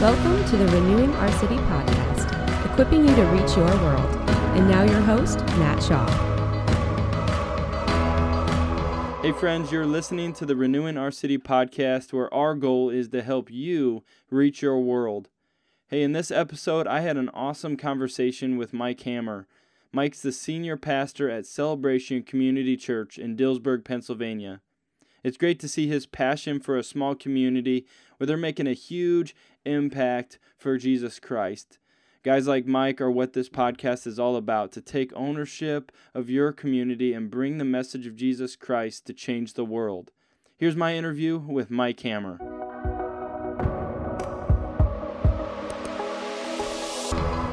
[0.00, 4.14] Welcome to the Renewing Our City podcast, equipping you to reach your world.
[4.54, 6.06] And now, your host, Matt Shaw.
[9.22, 13.22] Hey, friends, you're listening to the Renewing Our City podcast, where our goal is to
[13.22, 15.30] help you reach your world.
[15.88, 19.46] Hey, in this episode, I had an awesome conversation with Mike Hammer.
[19.92, 24.60] Mike's the senior pastor at Celebration Community Church in Dillsburg, Pennsylvania.
[25.24, 27.84] It's great to see his passion for a small community
[28.16, 29.34] where they're making a huge
[29.66, 31.78] impact for Jesus Christ.
[32.22, 36.52] Guys like Mike are what this podcast is all about to take ownership of your
[36.52, 40.10] community and bring the message of Jesus Christ to change the world.
[40.56, 42.65] Here's my interview with Mike Hammer.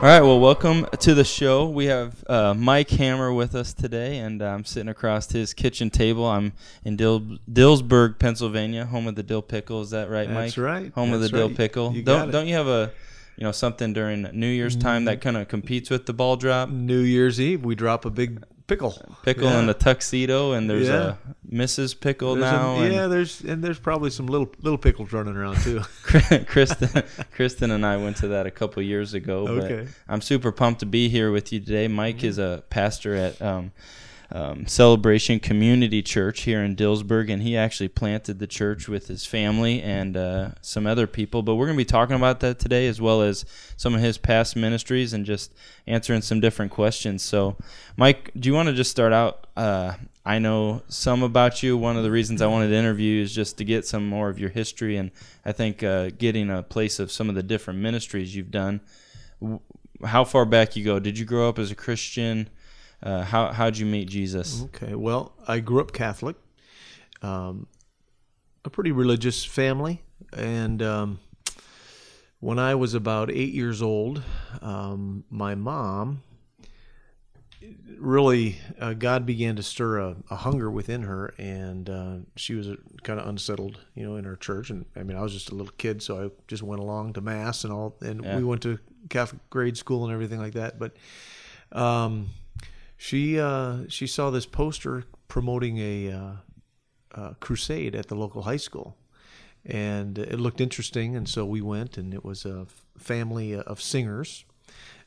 [0.04, 1.66] All right, well, welcome to the show.
[1.70, 6.26] We have uh, Mike Hammer with us today, and I'm sitting across his kitchen table.
[6.26, 6.52] I'm
[6.84, 9.82] in Dill- Dillsburg, Pennsylvania, home of the dill pickle.
[9.82, 10.48] Is that right, Mike?
[10.48, 10.92] That's right.
[10.92, 11.94] Home of the That's dill pickle.
[11.94, 12.92] You don't don't you have a
[13.38, 16.68] you know something during New Year's time that kind of competes with the ball drop?
[16.68, 18.44] New Year's Eve, we drop a big
[18.74, 19.18] pickle.
[19.24, 19.60] Pickle Yeah.
[19.60, 21.16] and a tuxedo, and there's Yeah.
[21.52, 22.00] a Mrs.
[22.00, 22.76] Pickle There's now.
[22.82, 25.82] a- yeah, there's and there's probably some little little pickles running around too.
[26.48, 27.04] Kristen,
[27.36, 29.46] Kristen and I went to that a couple years ago.
[29.46, 29.88] But Okay.
[30.08, 31.88] I'm super pumped to be here with you today.
[31.88, 33.72] Mike is a pastor at um,
[34.34, 39.28] um, Celebration Community Church here in Dillsburg, and he actually planted the church with his
[39.28, 41.44] family and uh, some other people.
[41.44, 43.46] But we're going to be talking about that today, as well as
[43.78, 45.54] some of his past ministries and just
[45.86, 47.22] answering some different questions.
[47.22, 47.58] So,
[47.96, 49.46] Mike, do you want to just start out?
[49.56, 49.94] Uh,
[50.26, 51.78] I know some about you.
[51.78, 54.30] One of the reasons I wanted to interview you is just to get some more
[54.30, 55.12] of your history, and
[55.46, 58.82] I think uh, getting a place of some of the different ministries you've done.
[60.04, 60.98] How far back you go?
[60.98, 62.50] Did you grow up as a Christian?
[63.04, 64.64] Uh, how how'd you meet Jesus?
[64.64, 66.38] okay, well, I grew up Catholic,
[67.22, 67.68] um,
[68.64, 70.02] a pretty religious family,
[70.38, 71.20] and um,
[72.40, 74.24] when I was about eight years old,
[74.62, 76.22] um, my mom
[77.98, 82.68] really uh, God began to stir a, a hunger within her, and uh, she was
[83.04, 84.70] kind of unsettled, you know, in her church.
[84.70, 87.22] And I mean, I was just a little kid, so I just went along to
[87.22, 88.38] mass and all, and Yeah.
[88.38, 88.80] we went to
[89.10, 90.80] Catholic grade school and everything like that.
[90.80, 90.94] But
[91.72, 92.30] um,
[93.04, 96.32] she uh, she saw this poster promoting a, uh,
[97.14, 98.96] uh crusade at the local high school,
[99.66, 102.66] and it looked interesting, and so we went, and it was a
[102.98, 104.46] family of singers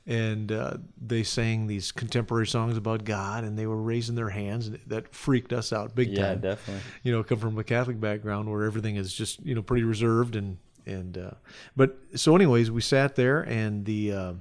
[0.06, 4.68] and uh, they sang these contemporary songs about God, and they were raising their hands,
[4.68, 6.34] and that freaked us out big Yeah, time.
[6.36, 6.82] Yeah, definitely.
[7.02, 10.36] You know, come from a Catholic background where everything is just you know pretty reserved,
[10.36, 11.30] and and uh,
[11.74, 14.32] but so anyways, we sat there, and the uh,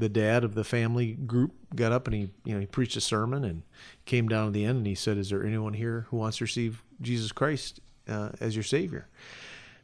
[0.00, 3.00] the dad of the family group got up and he you know he preached a
[3.00, 3.62] sermon and
[4.04, 6.44] came down at the end and he said, "Is there anyone here who wants to
[6.44, 9.06] receive Jesus Christ uh, as your Savior?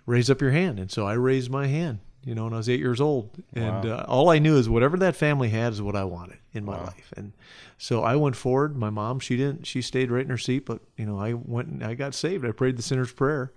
[0.07, 2.01] Raise up your hand." And so I raised my hand.
[2.25, 3.99] You know, when I was eight years old, and Wow.
[3.99, 6.77] uh, all I knew is whatever that family had is what I wanted in my
[6.77, 6.87] Wow.
[6.87, 7.13] life.
[7.17, 7.33] And
[7.79, 8.77] so I went forward.
[8.77, 9.65] My mom, she didn't.
[9.65, 12.45] She stayed right in her seat, but you know, I went and I got saved.
[12.45, 13.53] I prayed the sinner's prayer,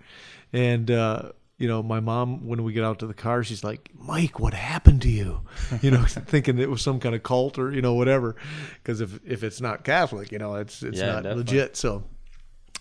[0.52, 3.90] and uh, you know, my mom, when we get out to the car, she's like,
[3.94, 5.42] "Mike, what happened to you?"
[5.82, 8.34] You know, thinking it was some kind of cult or you know whatever.
[8.82, 11.44] Because if if it's not Catholic, you know, it's it's Yeah, not definitely.
[11.44, 11.76] legit.
[11.76, 12.02] So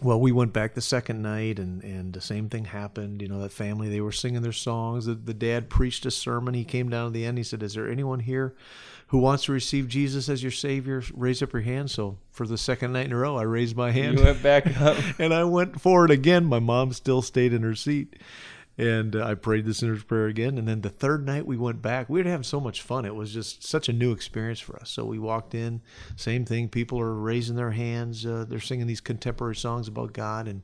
[0.01, 3.21] well, we went back the second night, and, and the same thing happened.
[3.21, 5.05] You know, that family, they were singing their songs.
[5.07, 6.53] The, the dad preached a sermon.
[6.53, 7.37] He came down to the end.
[7.37, 8.55] He said, Is there anyone here
[9.07, 11.03] who wants to receive Jesus as your Savior?
[11.13, 11.91] Raise up your hand.
[11.91, 14.17] So for the second night in a row, I raised my hand.
[14.17, 14.95] You went back up.
[15.19, 16.45] and I went forward again.
[16.45, 18.15] My mom still stayed in her seat.
[18.79, 20.57] And uh, I prayed the sinner's prayer again.
[20.57, 22.09] And then the third night we went back.
[22.09, 23.03] We were having so much fun.
[23.03, 24.89] It was just such a new experience for us.
[24.89, 25.81] So we walked in,
[26.15, 26.69] same thing.
[26.69, 28.25] People are raising their hands.
[28.25, 30.47] Uh, they're singing these contemporary songs about God.
[30.47, 30.61] And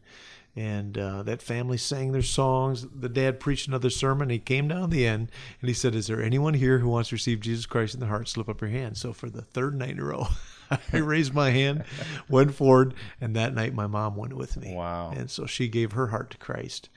[0.56, 2.88] and uh, that family sang their songs.
[2.96, 4.30] The dad preached another sermon.
[4.30, 7.16] He came down the end and he said, Is there anyone here who wants to
[7.16, 8.30] receive Jesus Christ in their heart?
[8.30, 8.96] Slip up your hand.
[8.96, 10.28] So for the third night in a row,
[10.94, 11.84] I raised my hand,
[12.30, 14.74] went forward, and that night my mom went with me.
[14.74, 15.12] Wow.
[15.14, 16.88] And so she gave her heart to Christ.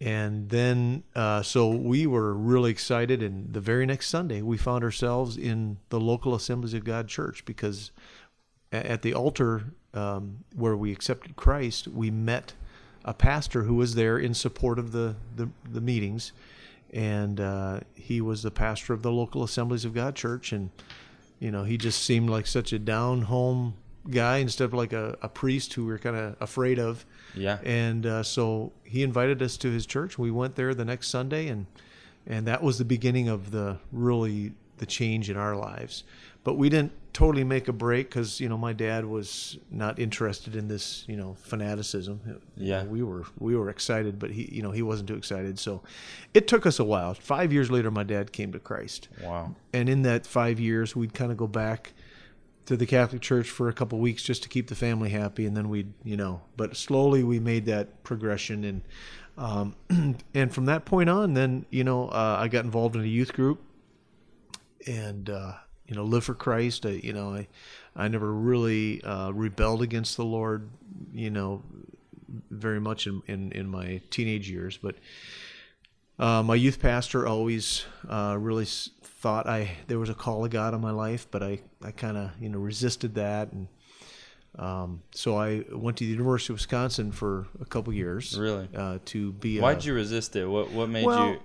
[0.00, 3.22] And then, uh, so we were really excited.
[3.22, 7.44] And the very next Sunday, we found ourselves in the local Assemblies of God church
[7.44, 7.90] because
[8.70, 9.64] at the altar
[9.94, 12.52] um, where we accepted Christ, we met
[13.04, 16.32] a pastor who was there in support of the, the, the meetings.
[16.92, 20.52] And uh, he was the pastor of the local Assemblies of God church.
[20.52, 20.70] And,
[21.40, 23.74] you know, he just seemed like such a down home
[24.10, 27.04] guy instead of like a, a priest who we were kind of afraid of.
[27.34, 27.58] Yeah.
[27.64, 30.18] And uh, so he invited us to his church.
[30.18, 31.66] We went there the next Sunday, and
[32.26, 36.04] and that was the beginning of the really the change in our lives.
[36.44, 40.54] but we didn't totally make a break because you know my dad was not interested
[40.54, 42.40] in this you know fanaticism.
[42.56, 42.84] Yeah.
[42.84, 45.58] we were we were excited, but he you know he wasn't too excited.
[45.58, 45.82] So
[46.34, 47.14] it took us a while.
[47.14, 49.54] Five years later, my dad came to Christ, Wow.
[49.72, 51.92] and in that five years, we'd kind of go back
[52.68, 55.56] to the Catholic Church for a couple weeks just to keep the family happy, and
[55.56, 56.42] then we'd you know.
[56.54, 58.82] But slowly we made that progression, and
[59.38, 59.74] um,
[60.34, 63.32] and from that point on, then you know uh, I got involved in a youth
[63.32, 63.62] group,
[64.86, 65.54] and uh,
[65.86, 66.84] you know live for Christ.
[66.84, 67.48] I, you know I
[67.96, 70.68] I never really uh, rebelled against the Lord,
[71.14, 71.62] you know,
[72.50, 74.94] very much in in, in my teenage years, but.
[76.18, 78.66] Uh, my youth pastor always uh, really
[79.02, 82.16] thought I there was a call of God on my life, but I, I kind
[82.16, 83.68] of you know resisted that, and
[84.58, 88.36] um, so I went to the University of Wisconsin for a couple years.
[88.38, 88.68] Really?
[88.74, 89.60] Uh, to be.
[89.60, 90.46] Why'd a, you resist it?
[90.46, 91.40] What what made Well, you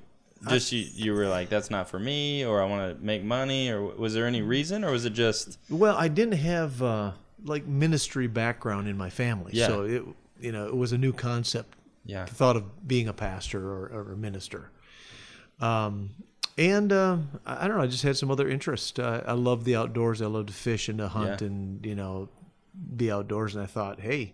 [0.49, 3.69] just you you were like that's not for me or I want to make money
[3.69, 7.11] or was there any reason or was it just Well, I didn't have uh,
[7.45, 9.67] like ministry background in my family, Yeah.
[9.67, 10.03] so it
[10.41, 11.75] you know it was a new concept.
[12.05, 12.25] Yeah.
[12.25, 14.69] The thought of being a pastor or, or a minister.
[15.59, 16.11] Um,
[16.57, 17.83] and I I don't know.
[17.83, 18.99] I just had some other interest.
[18.99, 20.21] Uh, I love the outdoors.
[20.21, 21.47] I love to fish and to hunt Yeah.
[21.47, 22.29] and you know
[22.95, 23.55] be outdoors.
[23.55, 24.33] And I thought, hey,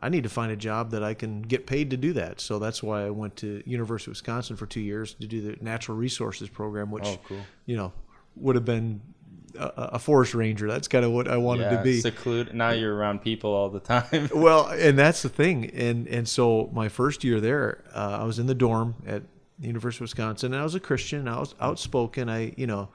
[0.00, 2.40] I need to find a job that I can get paid to do that.
[2.40, 5.62] So that's why I went to University of Wisconsin for two years to do the
[5.62, 7.40] natural resources program, which Oh, cool.
[7.66, 7.92] you know
[8.36, 9.00] would have been
[9.58, 10.68] a, a forest ranger.
[10.68, 12.00] That's kind of what I wanted yeah, to be.
[12.00, 12.54] secluded.
[12.54, 14.28] Now you're around people all the time.
[14.40, 18.38] Well, and that's the thing, and and so my first year there, uh, I was
[18.38, 19.22] in the dorm at
[19.58, 21.28] the University of Wisconsin, and I was a Christian.
[21.28, 22.28] I was outspoken.
[22.28, 22.88] I, you know,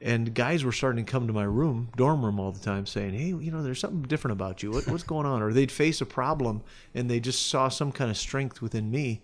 [0.00, 3.14] and guys were starting to come to my room, dorm room, all the time, saying,
[3.14, 4.70] "Hey, you know, there's something different about you.
[4.70, 6.62] What, what's going on?" Or they'd face a problem,
[6.94, 9.20] and they just saw some kind of strength within me.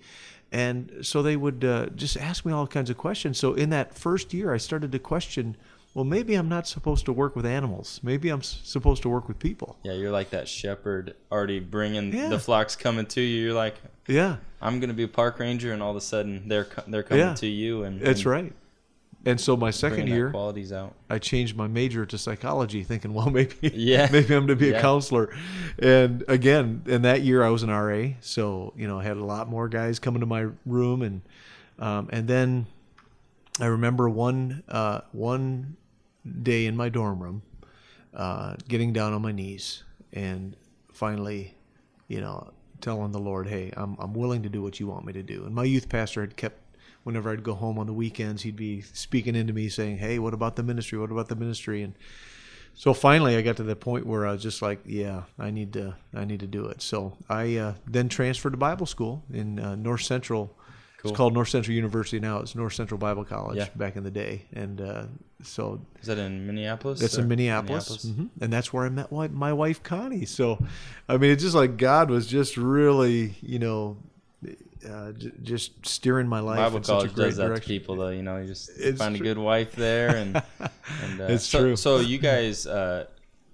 [0.53, 3.39] And so they would uh, just ask me all kinds of questions.
[3.39, 5.57] So in that first year, I started to question,
[5.95, 8.01] well, maybe I'm not supposed to work with animals.
[8.03, 9.77] Maybe I'm s- supposed to work with people.
[9.85, 12.29] yeah, you're like that shepherd already bringing Yeah.
[12.29, 13.45] the flocks coming to you.
[13.47, 13.77] You're like
[14.09, 14.37] Yeah.
[14.61, 17.25] I'm gonna be a park ranger, and all of a sudden they're co- they're coming
[17.27, 17.35] Yeah.
[17.35, 18.53] to you, and That's and right.
[19.27, 20.95] And so my second year, qualities out.
[21.09, 24.07] I changed my major to psychology, thinking, well, maybe, Yeah.
[24.13, 24.79] maybe I'm going to be Yeah.
[24.79, 25.35] a counselor.
[25.79, 29.25] And again, in that year, I was an RA, so you know, I had a
[29.25, 31.23] lot more guys coming to my room, and
[31.79, 32.67] um, and then
[33.61, 35.77] I remember one uh, one
[36.43, 37.43] day in my dorm room,
[38.15, 40.57] uh, getting down on my knees and
[40.93, 41.55] finally,
[42.09, 45.13] you know, telling the Lord, "Hey, I'm I'm willing to do what you want me
[45.13, 46.61] to do." And my youth pastor had kept
[47.03, 50.35] whenever I'd go home on the weekends, he'd be speaking into me saying, "Hey, what
[50.35, 50.99] about the ministry?
[50.99, 51.95] What about the ministry?" And
[52.75, 55.73] so finally, I got to the point where I was just like, "Yeah, I need
[55.75, 59.59] to, I need to do it." So I uh, then transferred to Bible school in
[59.59, 60.57] uh, North Central.
[61.05, 61.11] Cool.
[61.13, 62.39] It's called North Central University now.
[62.39, 63.69] It's North Central Bible College Yeah.
[63.77, 65.05] back in the day, and uh,
[65.43, 66.99] so Is that in Minneapolis?
[66.99, 70.25] that's or- in Minneapolis, hmm and that's where I met my wife Connie.
[70.25, 70.59] So,
[71.09, 73.99] I mean, it's just like God was just really, you know,
[74.89, 77.61] uh, j- just steering my life Bible in such a college great does that to
[77.61, 78.09] people, though.
[78.09, 79.25] You know, you just It's find true.
[79.27, 80.37] a good wife there, and
[81.03, 81.77] and uh, It's so, true.
[81.77, 83.07] So you guys, uh,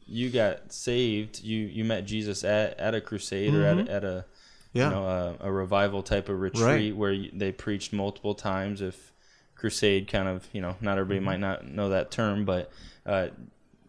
[0.07, 1.43] you got saved.
[1.43, 4.27] You you met Jesus at, at a crusade or at a, at a Mm-hmm.
[4.73, 4.85] Yeah.
[4.89, 5.05] you know
[5.41, 6.97] a, a revival type of retreat Right.
[6.97, 8.81] where they preached multiple times.
[8.81, 9.13] If
[9.57, 11.27] crusade kind of you know not everybody Mm-hmm.
[11.27, 12.71] might not know that term, but
[13.05, 13.29] uh,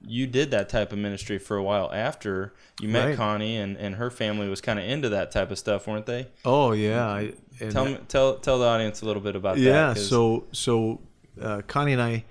[0.04, 3.16] you did that type of ministry for a while after you met Right.
[3.16, 6.28] Connie and, and her family was kind of into that type of stuff, weren't they?
[6.44, 7.34] Oh yeah, I,
[7.70, 9.62] Tell me, tell tell the audience a little bit about that.
[9.62, 9.94] yeah.
[9.94, 11.02] So so
[11.40, 12.26] uh, Connie and I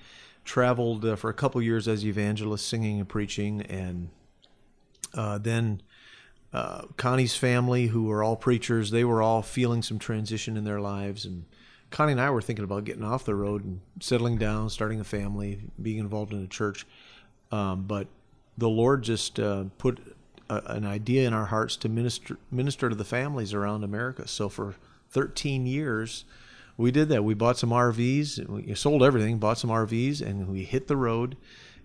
[0.45, 4.09] traveled uh, for a couple years as evangelists, singing and preaching, and
[5.15, 5.81] uh, then
[6.53, 10.81] uh, Connie's family, who were all preachers, they were all feeling some transition in their
[10.81, 11.45] lives, and
[11.91, 15.05] Connie and I were thinking about getting off the road and settling down, starting a
[15.05, 16.87] family, being involved in a church.
[17.51, 18.07] Um, but
[18.57, 20.17] the Lord just uh, put
[20.49, 24.29] a, an idea in our hearts to minister minister to the families around America.
[24.29, 24.77] So for
[25.11, 26.25] 13 years,
[26.77, 27.25] we did that.
[27.25, 31.37] We bought some RVs, we sold everything, bought some RVs, and we hit the road.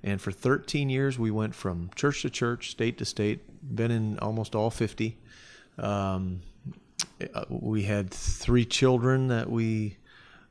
[0.05, 3.41] And for 13 years, we went from church to church, state to state,
[3.75, 5.17] been in almost all 50.
[5.79, 6.41] Um,
[7.33, 9.97] uh, we had three children that we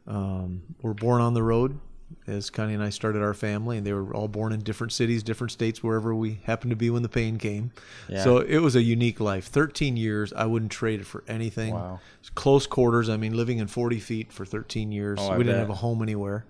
[0.09, 1.79] um, were born on the road
[2.27, 5.23] as Connie and I started our family, and they were all born in different cities,
[5.23, 7.71] different states, wherever we happened to be when the pain came.
[8.09, 8.25] Yeah.
[8.25, 9.47] So it was a unique life.
[9.47, 11.75] 13 years, I wouldn't trade it for anything.
[11.75, 12.01] Wow.
[12.21, 13.09] It's close quarters.
[13.09, 15.19] I mean, living in 40 feet for 13 years.
[15.21, 16.45] Oh, we didn't have a home anywhere.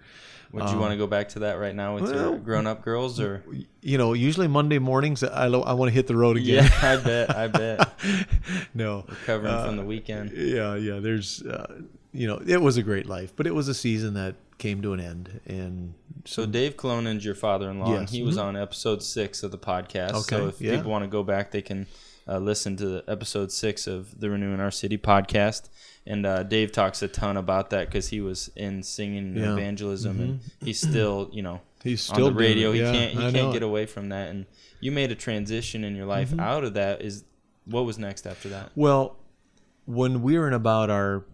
[0.54, 3.18] Would you want to go back to that right now with your Um, grown-up girls,
[3.20, 3.42] or
[3.82, 6.64] You know, usually Monday mornings, I, lo- I want to hit the road again.
[6.64, 7.92] yeah, I bet, I bet
[8.74, 9.04] no.
[9.08, 10.32] recovering Uh, from the weekend.
[10.32, 11.00] Yeah, yeah.
[11.00, 11.80] There's uh,
[12.12, 14.92] you know, it was a great life, but it was a season that came to
[14.92, 15.40] an end.
[15.46, 15.94] And
[16.24, 18.44] So Dave Clonan's your father-in-law, and he was Mhm.
[18.44, 20.22] on episode six of the podcast.
[20.22, 20.76] so if yeah.
[20.76, 21.86] people want to go back, they can
[22.28, 25.68] uh, listen to episode six of the Renewing Our City podcast.
[26.06, 29.44] And uh, Dave talks a ton about that because he was in singing Yeah.
[29.46, 29.58] Mm-hmm.
[29.58, 32.70] evangelism, and he's still, you know, he's on still the radio.
[32.72, 32.74] It.
[32.74, 33.66] He can't he I can't get it.
[33.66, 34.28] away from that.
[34.28, 34.46] And
[34.80, 36.40] you made a transition in your life Mm-hmm.
[36.40, 37.00] out of that.
[37.02, 37.24] Is
[37.64, 38.70] what was next after that?
[38.74, 39.16] Well,
[39.86, 41.24] when we were in about our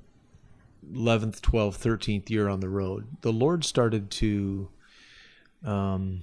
[0.92, 4.68] 11th, 12th, 13th year on the road, the Lord started to
[5.64, 6.22] um,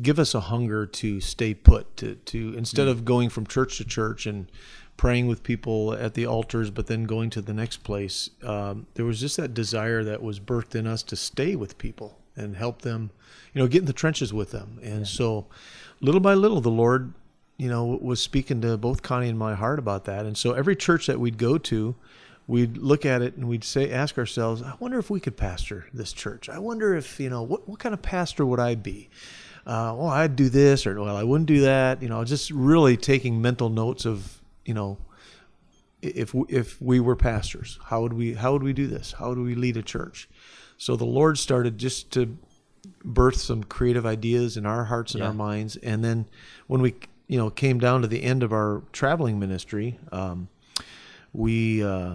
[0.00, 3.84] give us a hunger to stay put, to, to instead of going from church to
[3.84, 4.50] church and
[4.96, 9.04] praying with people at the altars, but then going to the next place, um, there
[9.04, 12.82] was just that desire that was birthed in us to stay with people and help
[12.82, 13.10] them,
[13.52, 14.78] you know, get in the trenches with them.
[14.82, 15.46] And so,
[16.00, 17.12] little by little, the Lord
[17.62, 20.26] you know, was speaking to both Connie and my heart about that.
[20.26, 21.94] And so every church that we'd go to,
[22.48, 25.86] we'd look at it and we'd say, ask ourselves, I wonder if we could pastor
[25.94, 26.48] this church.
[26.48, 29.10] I wonder if, you know, what, what kind of pastor would I be?
[29.66, 32.02] Uh, well, I'd do this or, well, I wouldn't do that.
[32.02, 34.98] You know, just really taking mental notes of, you know,
[36.02, 39.12] if we, if we were pastors, how would we how would we do this?
[39.12, 40.28] How would we lead a church?
[40.76, 42.36] So the Lord started just to
[43.04, 45.28] birth some creative ideas in our hearts and Yeah.
[45.28, 46.26] our minds, and then
[46.66, 46.94] when we
[47.28, 50.48] you know came down to the end of our traveling ministry, um,
[51.32, 52.14] we uh,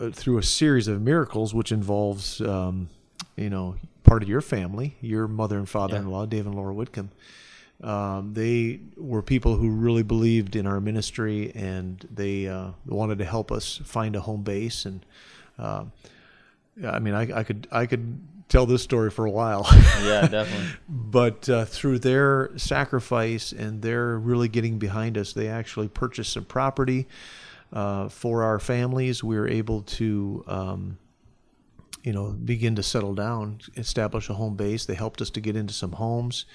[0.00, 2.88] uh, through a series of miracles, which involves um,
[3.36, 7.10] you know part of your family, your mother and father-in-law, Dave and Laura Whitcomb.
[7.82, 13.24] Um, they were people who really believed in our ministry, and they uh, wanted to
[13.24, 14.86] help us find a home base.
[14.86, 15.04] And
[15.58, 15.84] uh,
[16.86, 19.66] I mean, I, I could I could tell this story for a while.
[20.02, 20.68] Yeah, definitely.
[20.88, 26.44] but uh, through their sacrifice and their really getting behind us, they actually purchased some
[26.44, 27.08] property
[27.72, 29.24] uh, for our families.
[29.24, 30.98] We were able to, um,
[32.06, 34.86] you know, begin to settle down, establish a home base.
[34.86, 36.46] They helped us to get into some homes.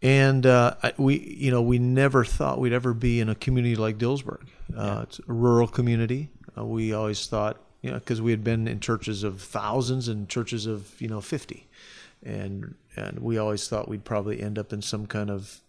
[0.00, 3.98] And uh, we, you know, we never thought we'd ever be in a community like
[3.98, 4.46] Dillsburg.
[4.76, 6.30] Uh, It's a rural community.
[6.56, 10.28] Uh, we always thought, you know, because we had been in churches of thousands and
[10.28, 11.66] churches of you know fifty,
[12.24, 15.60] and and we always thought we'd probably end up in some kind of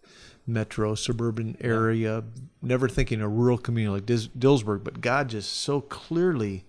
[0.46, 2.24] metro suburban area.
[2.62, 6.66] Never thinking a rural community like Dillsburg, but God just so clearly,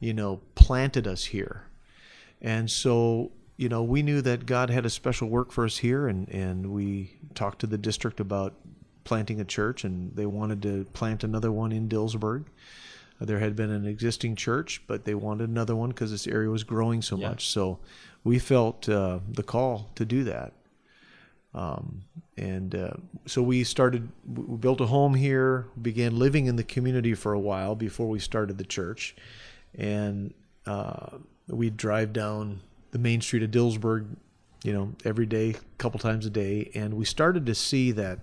[0.00, 1.64] you know, planted us here.
[2.40, 6.08] And so, you know, we knew that God had a special work for us here,
[6.08, 8.54] and, and we talked to the district about
[9.04, 12.46] planting a church, and they wanted to plant another one in Dillsburg.
[13.20, 16.48] Uh, There had been an existing church, but they wanted another one because this area
[16.48, 17.28] was growing so Yeah.
[17.28, 17.48] much.
[17.48, 17.78] So
[18.24, 20.54] we felt uh, the call to do that.
[21.52, 22.04] Um,
[22.36, 22.92] and uh,
[23.26, 27.40] so we started, we built a home here, began living in the community for a
[27.40, 29.16] while before we started the church.
[29.74, 30.34] And
[30.66, 32.60] uh, we'd drive down
[32.90, 34.16] the main street of Dillsburg,
[34.64, 36.70] you know, every day, a couple times a day.
[36.74, 38.20] And we started to see that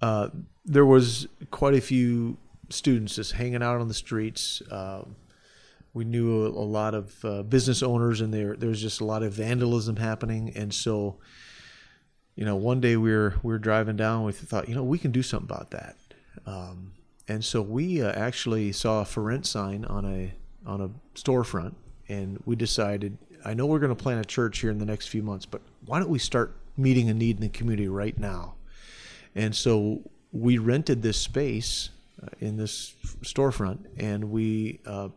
[0.00, 0.28] uh,
[0.64, 2.36] there was quite a few
[2.68, 4.62] students just hanging out on the streets.
[4.70, 5.16] Um
[5.94, 9.04] we knew a, a lot of uh, business owners, and there there was just a
[9.04, 10.52] lot of vandalism happening.
[10.54, 11.18] And so,
[12.36, 14.24] you know, one day we were we were driving down.
[14.24, 15.96] We thought, you know, we can do something about that.
[16.46, 16.92] Um,
[17.28, 20.32] and so we uh, actually saw a for rent sign on a
[20.66, 21.74] on a storefront,
[22.08, 25.08] and we decided, I know we're going to plant a church here in the next
[25.08, 28.54] few months, but why don't we start meeting a need in the community right now?
[29.34, 31.90] And so we rented this space
[32.22, 35.08] uh, in this storefront, and we uh,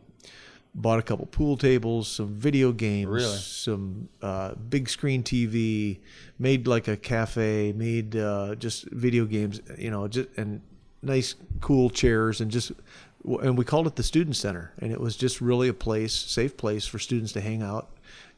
[0.74, 3.36] bought a couple pool tables, some video games, Really?
[3.36, 5.98] some uh, big screen TV,
[6.38, 10.62] made like a cafe, made uh, just video games, you know, just and
[11.02, 12.72] nice cool chairs, and just
[13.42, 16.56] and we called it the student center, and it was just really a place, safe
[16.56, 17.90] place for students to hang out,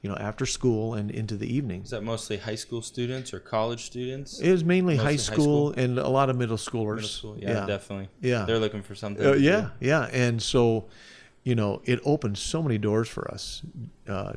[0.03, 1.83] you know, after school and into the evening.
[1.83, 4.41] Is that mostly high school students or college students?
[4.41, 5.85] It was mainly high Mostly high school, school?
[5.85, 6.97] and a lot of middle schoolers.
[6.97, 7.39] Middle school?
[7.39, 8.09] Yeah, definitely.
[8.21, 8.45] Yeah.
[8.45, 9.25] They're looking for something.
[9.25, 9.43] Uh, to do.
[9.45, 10.85] yeah, yeah, and so,
[11.45, 13.63] you know, it opened so many doors for us,
[14.07, 14.35] uh,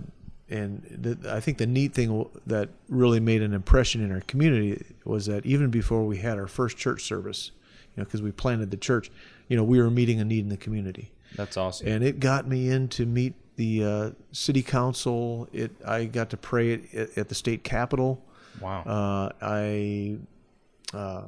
[0.49, 4.81] and the, I think the neat thing that really made an impression in our community
[5.03, 7.51] was that even before we had our first church service,
[7.97, 9.09] you know, because we planted the church,
[9.49, 11.87] you know, we were meeting a need in the community, That's awesome.
[11.87, 15.47] and it got me in to meet the uh, city council.
[15.51, 18.23] It I got to pray at, at the state capitol.
[18.61, 18.83] wow.
[18.83, 20.17] Uh, I,
[20.93, 21.23] uh,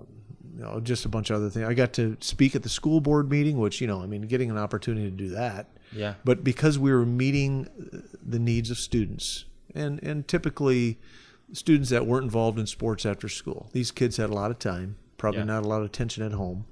[0.56, 1.68] you know, just a bunch of other things.
[1.68, 4.52] I got to speak at the school board meeting, which you know, I mean, getting
[4.52, 5.68] an opportunity to do that.
[5.92, 6.16] yeah.
[6.24, 7.68] But because we were meeting
[8.24, 11.00] the needs of students, and and typically
[11.52, 14.98] students that weren't involved in sports after school, these kids had a lot of time,
[15.20, 15.46] probably Yeah.
[15.46, 16.66] not a lot of attention at home,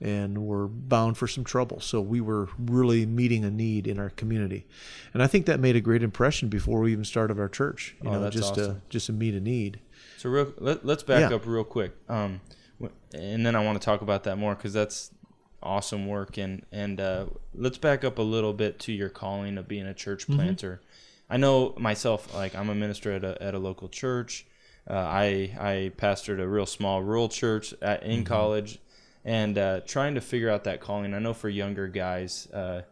[0.00, 1.80] and were bound for some trouble.
[1.80, 4.64] So we were really meeting a need in our community,
[5.12, 7.94] and I think that made a great impression before we even started our church.
[8.02, 9.80] You Oh, know, that's just to just to meet a need.
[10.16, 11.36] So real, let, let's back Yeah.
[11.36, 12.40] up real quick, um,
[13.12, 15.10] and then I want to talk about that more because that's
[15.62, 16.38] awesome work.
[16.38, 19.94] And and uh, let's back up a little bit to your calling of being a
[19.94, 20.36] church Mm-hmm.
[20.36, 20.80] planter.
[21.30, 24.46] I know myself, like I'm a minister at a at a local church.
[24.88, 28.22] Uh, I I pastored a real small rural church at, in Mm-hmm.
[28.24, 28.78] college,
[29.24, 31.12] and uh, trying to figure out that calling.
[31.14, 32.46] I know for younger guys.
[32.52, 32.82] Uh,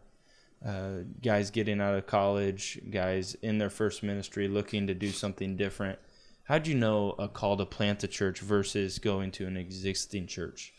[0.65, 5.55] uh, guys getting out of college, guys in their first ministry looking to do something
[5.55, 5.99] different.
[6.45, 10.73] How'd you know a call to plant a church versus going to an existing church?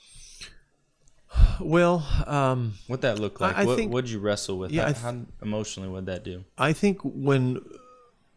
[1.60, 3.56] Well, um, What that look like?
[3.56, 4.72] I- I what think- what'd you wrestle with?
[4.72, 6.44] Yeah, how, th- how emotionally would that do?
[6.56, 7.60] I think when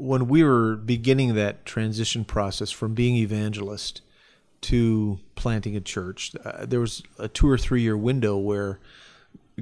[0.01, 4.01] when we were beginning that transition process from being evangelist
[4.62, 8.79] to planting a church, uh, there was a two or three year window where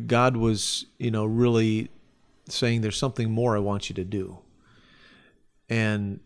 [0.07, 1.89] God was, you know, really
[2.47, 4.39] saying, "There's something more I want you to do,"
[5.67, 6.21] and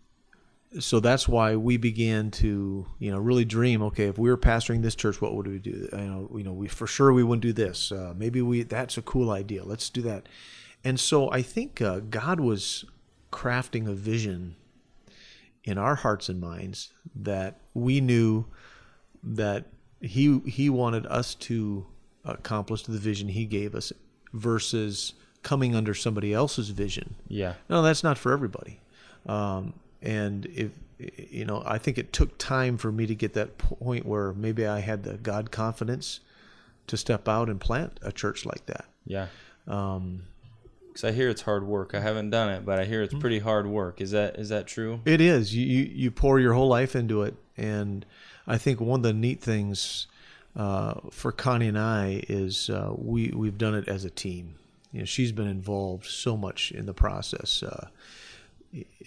[0.79, 3.81] so that's why we began to, you know, really dream.
[3.81, 5.89] Okay, if we were pastoring this church, what would we do?
[5.91, 7.91] You know, you know, we for sure we wouldn't do this.
[7.91, 9.63] Uh, maybe we that's a cool idea.
[9.63, 10.29] Let's do that.
[10.83, 12.85] And so I think uh, God was
[13.33, 14.55] crafting a vision
[15.63, 18.45] in our hearts and minds that we knew
[19.23, 19.65] that
[19.99, 21.85] he he wanted us to
[22.23, 23.91] accomplish the vision he gave us
[24.33, 27.15] versus coming under somebody else's vision.
[27.27, 28.79] Yeah, No, that's not for everybody.
[29.25, 33.57] Um, and if you know, I think it took time for me to get that
[33.57, 36.19] point where maybe I had the God confidence
[36.87, 38.85] to step out and plant a church like that.
[39.05, 39.27] yeah.
[39.67, 40.23] Um,
[40.93, 41.95] Because I hear it's hard work.
[41.95, 43.05] I haven't done it, but I hear Hmm.
[43.05, 43.99] it's pretty hard work.
[43.99, 44.99] Is that is that true?
[45.05, 45.55] It is.
[45.55, 48.05] You, you you pour your whole life into it, and
[48.45, 50.05] I think one of the neat things
[50.55, 54.55] uh, for Connie and I is uh, we we've done it as a team.
[54.91, 57.87] You know, she's been involved so much in the process, uh,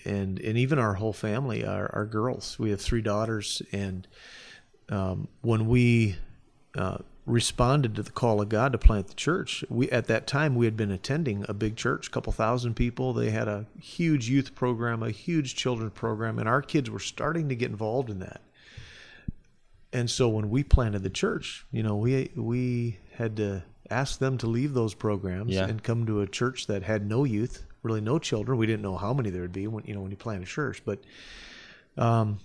[0.05, 2.59] and and even our whole family, our our girls.
[2.59, 4.09] We have three daughters, and
[4.89, 6.17] um, when we
[6.77, 10.55] uh, responded to the call of God to plant the church, we at that time
[10.55, 13.13] we had been attending a big church, a couple thousand people.
[13.13, 17.49] They had a huge youth program, a huge children's program, and our kids were starting
[17.49, 18.41] to get involved in that.
[19.93, 24.39] And so when we planted the church, you know, we we had to ask them
[24.39, 25.67] to leave those programs Yeah.
[25.67, 28.59] and come to a church that had no youth, really no children.
[28.59, 30.47] We didn't know how many there would be when you know when you plant a
[30.47, 31.01] church, but
[31.97, 32.39] um,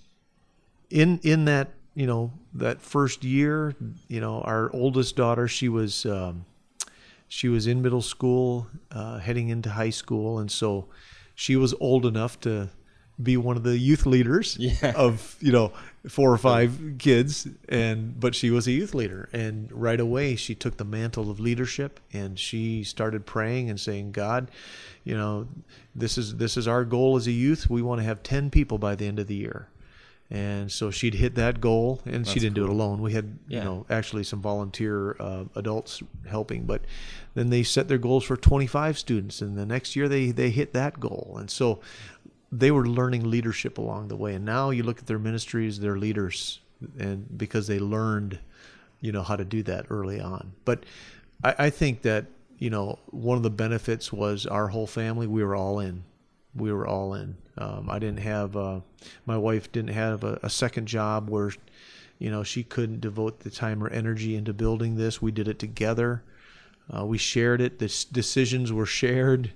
[0.90, 3.74] in in that you know that first year,
[4.08, 6.44] you know, our oldest daughter, she was um,
[7.28, 10.86] she was in middle school, uh, heading into high school, and so
[11.34, 12.68] she was old enough to
[13.22, 14.92] be one of the youth leaders Yeah.
[14.96, 15.72] of you know
[16.08, 17.46] four or five kids.
[17.68, 19.28] And but she was a youth leader.
[19.32, 24.12] And right away she took the mantle of leadership and she started praying and saying
[24.12, 24.50] god
[25.04, 25.46] you know
[25.94, 27.68] this is this is our goal as a youth.
[27.70, 29.68] We want to have 10 people by the end of the year
[30.34, 33.02] and so she'd hit that goal and she didn't do it alone.
[33.02, 33.58] We had Yeah.
[33.58, 36.80] you know actually some volunteer uh, adults helping but
[37.34, 40.72] then they set their goals for 25 students and the next year they they hit
[40.72, 41.36] that goal.
[41.38, 41.80] And so
[42.50, 44.34] they were learning leadership along the way.
[44.34, 46.60] And now you look at their ministries they're leaders
[46.98, 48.38] and because they learned
[49.02, 50.52] you know how to do that early on.
[50.64, 50.84] But
[51.44, 52.24] i, I think that
[52.58, 56.04] you know one of the benefits was our whole family we were all in.
[56.54, 58.80] We were all in um, i didn't have uh,
[59.26, 61.52] my wife didn't have a, a second job where
[62.18, 65.58] you know she couldn't devote the time or energy into building this we did it
[65.58, 66.22] together
[66.96, 69.50] uh, we shared it the decisions were shared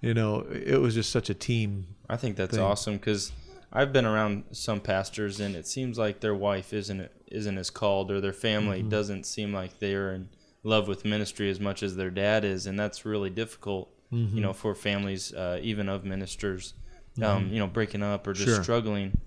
[0.00, 2.62] you know it was just such a team I think that's thing.
[2.64, 3.32] awesome because
[3.72, 8.10] I've been around some pastors and it seems like their wife isn't isn't as called
[8.10, 8.90] or their family Mm-hmm.
[8.90, 10.28] doesn't seem like they're in
[10.62, 13.88] love with ministry as much as their dad is, and that's really difficult.
[14.12, 14.36] Mm-hmm.
[14.36, 16.74] You know, for families uh, even of ministers,
[17.22, 18.62] um, you know, breaking up or just Sure.
[18.62, 19.18] struggling.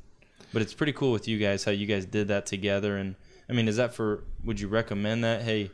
[0.54, 2.98] But it's pretty cool with you guys how you guys did that together.
[2.98, 3.16] And
[3.50, 4.24] I mean, is that for?
[4.44, 5.42] Would you recommend that?
[5.42, 5.72] Hey,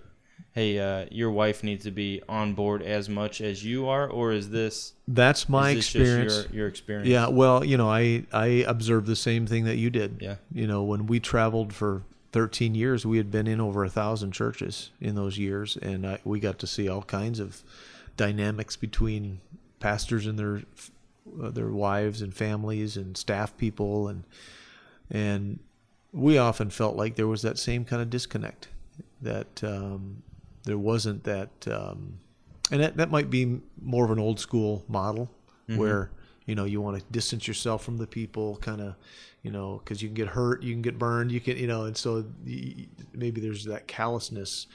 [0.53, 4.31] hey, uh, your wife needs to be on board as much as you are, or
[4.31, 7.07] is this that's my is this experience your, your experience?
[7.07, 10.17] Yeah, well, you know, I I observed the same thing that you did.
[10.21, 10.35] Yeah.
[10.51, 14.31] You know, when we traveled for 13 years, we had been in over a thousand
[14.31, 17.61] churches in those years, and I, we got to see all kinds of
[18.17, 19.39] dynamics between
[19.79, 20.61] pastors and their
[21.41, 24.23] uh, their wives and families and staff people, and
[25.09, 25.59] and
[26.11, 28.67] we often felt like there was that same kind of disconnect
[29.21, 30.21] that um,
[30.63, 32.19] there wasn't that um,
[32.71, 35.29] and that, that might be more of an old school model
[35.77, 36.11] where
[36.45, 38.95] you know you want to distance yourself from the people kind of
[39.43, 41.85] you know because you can get hurt you can get burned you can you know
[41.85, 42.23] and so
[43.13, 44.67] maybe there's that callousness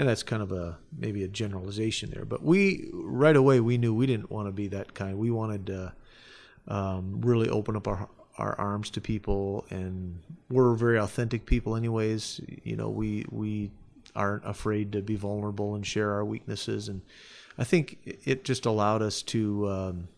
[0.00, 2.24] and that's kind of a maybe a generalization there.
[2.24, 5.18] But we right away we knew we didn't want to be that kind.
[5.18, 5.92] We wanted to
[6.68, 8.08] um, really open up our
[8.38, 12.40] our arms to people, and we're very authentic people, anyways.
[12.64, 13.72] You know, we we
[14.16, 17.02] aren't afraid to be vulnerable and share our weaknesses, and
[17.58, 19.68] I think it just allowed us to.
[19.68, 20.08] Um,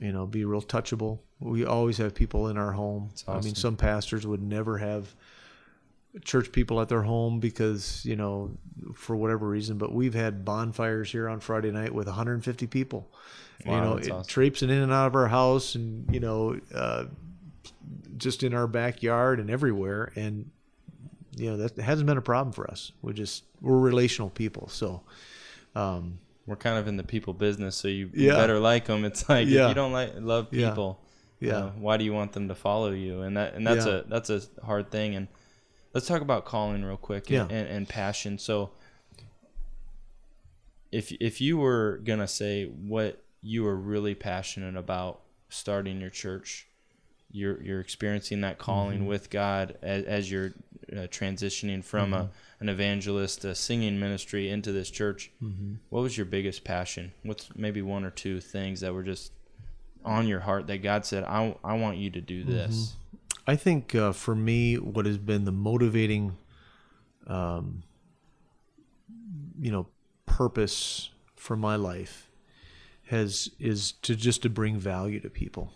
[0.00, 1.18] you know, be real touchable.
[1.38, 3.10] We always have people in our home.
[3.12, 3.36] awesome.
[3.36, 5.14] I mean, some pastors would never have
[6.24, 8.50] church people at their home because you know
[8.94, 13.10] for whatever reason but we've had bonfires here on friday night with 150 people
[13.64, 14.24] Wow, you know it, awesome.
[14.26, 17.04] traipsing in and out of our house and you know uh,
[18.18, 20.50] just in our backyard and everywhere and
[21.36, 25.00] you know that hasn't been a problem for us we're just we're relational people so
[25.74, 28.32] um, We're kind of in the people business, so you, Yeah.
[28.32, 29.06] you better like them.
[29.06, 29.64] It's like Yeah.
[29.64, 30.68] if you don't like love Yeah.
[30.68, 31.00] people,
[31.40, 31.56] Yeah.
[31.56, 33.22] uh, why do you want them to follow you?
[33.22, 34.00] And that and that's Yeah.
[34.00, 35.14] a that's a hard thing.
[35.14, 35.28] And
[35.94, 37.56] let's talk about calling real quick and, Yeah.
[37.56, 38.38] and, and passion.
[38.38, 38.70] So
[40.90, 46.66] if if you were gonna say what you were really passionate about starting your church,
[47.30, 49.06] you're you're experiencing that calling Mm-hmm.
[49.08, 50.52] with God as, as you're
[50.92, 55.30] uh, transitioning from a an evangelist, a singing ministry into this church.
[55.42, 55.74] Mm-hmm.
[55.90, 57.12] What was your biggest passion?
[57.24, 59.32] What's maybe one or two things that were just
[60.04, 62.94] on your heart that God said, "I I want you to do this."
[63.46, 66.36] I think uh, for me, what has been the motivating,
[67.26, 67.82] um,
[69.60, 69.86] you know,
[70.26, 72.30] purpose for my life
[73.06, 75.72] has is to just to bring value to people.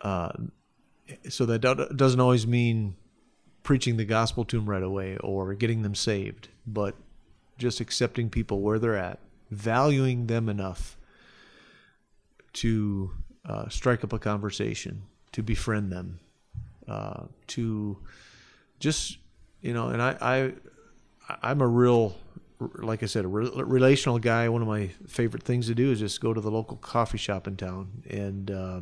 [0.00, 0.32] Uh,
[1.28, 1.60] so that
[1.96, 2.96] doesn't always mean
[3.62, 6.94] preaching the gospel to them right away or getting them saved, but
[7.58, 9.18] just accepting people where they're at,
[9.50, 10.96] valuing them enough
[12.52, 13.10] to
[13.44, 15.02] uh, strike up a conversation,
[15.36, 16.18] to befriend them,
[16.88, 17.96] uh, to
[18.80, 19.18] just
[19.60, 19.88] you know.
[19.88, 20.52] And I, I
[21.42, 22.16] I'm a real,
[22.58, 24.48] like I said, a re- relational guy.
[24.48, 27.46] One of my favorite things to do is just go to the local coffee shop
[27.46, 28.50] in town and.
[28.50, 28.80] Uh,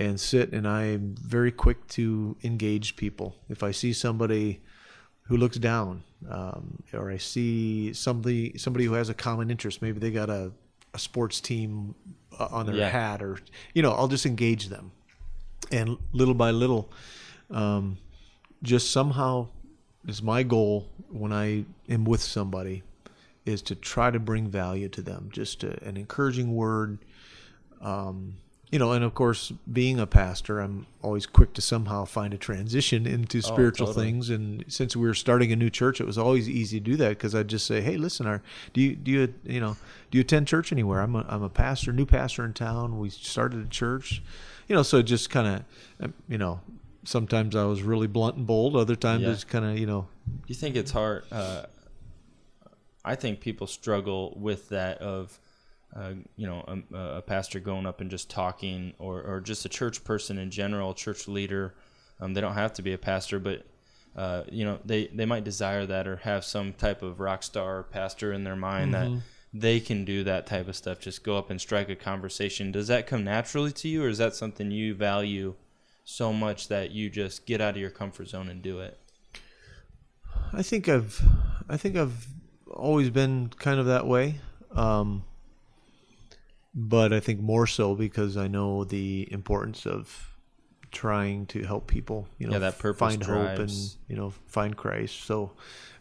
[0.00, 3.34] and sit and I'm very quick to engage people.
[3.48, 4.60] If I see somebody
[5.22, 9.98] who looks down, um, or I see somebody somebody who has a common interest, maybe
[9.98, 10.52] they got a,
[10.94, 11.96] a sports team
[12.38, 12.90] uh, on their Yeah.
[12.90, 13.40] hat, or
[13.74, 14.92] you know, I'll just engage them,
[15.70, 16.90] and little by little,
[17.50, 17.98] um,
[18.62, 19.48] just somehow
[20.06, 22.82] is my goal when I am with somebody
[23.44, 26.98] is to try to bring value to them, just a, an encouraging word.
[27.80, 28.34] Um,
[28.70, 32.36] you know, and of course, being a pastor, I'm always quick to somehow find a
[32.38, 34.06] transition into spiritual totally.
[34.06, 34.28] things.
[34.30, 37.10] And since we were starting a new church, it was always easy to do that
[37.10, 38.42] because I'd just say, "Hey, listen, our,
[38.74, 39.76] do you do you you know
[40.10, 41.00] do you attend church anywhere?
[41.00, 42.98] I'm a I'm a pastor, new pastor in town.
[42.98, 44.22] We started a church,
[44.68, 44.82] you know.
[44.82, 45.64] So it just kind
[46.00, 46.60] of, you know,
[47.04, 48.76] sometimes I was really blunt and bold.
[48.76, 49.30] Other times Yeah.
[49.30, 50.08] it's kind of you know,
[50.46, 51.24] you think it's hard?
[51.32, 51.62] Uh,
[53.04, 55.38] I think people struggle with that of,
[55.94, 59.68] uh, you know, a, a pastor going up and just talking, or, or just a
[59.68, 61.74] church person in general, church leader.
[62.20, 63.64] Um, they don't have to be a pastor, but
[64.16, 67.84] uh, you know, they they might desire that or have some type of rock star
[67.84, 69.22] pastor in their mind that
[69.54, 70.98] they can do that type of stuff.
[71.00, 72.72] Just go up and strike a conversation.
[72.72, 75.54] Does that come naturally to you, or is that something you value
[76.04, 78.98] so much that you just get out of your comfort zone and do it?
[80.52, 81.22] I think I've
[81.68, 82.26] I think I've
[82.70, 84.40] always been kind of that way.
[84.72, 85.24] Um,
[86.80, 90.36] but I think more so because I know the importance of
[90.92, 94.76] trying to help people, you know, Yeah, that purpose find hope and, you know, find
[94.76, 95.24] Christ.
[95.24, 95.50] So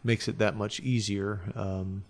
[0.03, 1.41] makes it that much easier.
[1.55, 2.03] Um,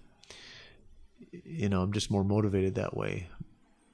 [1.46, 3.30] you know, I'm just more motivated that way.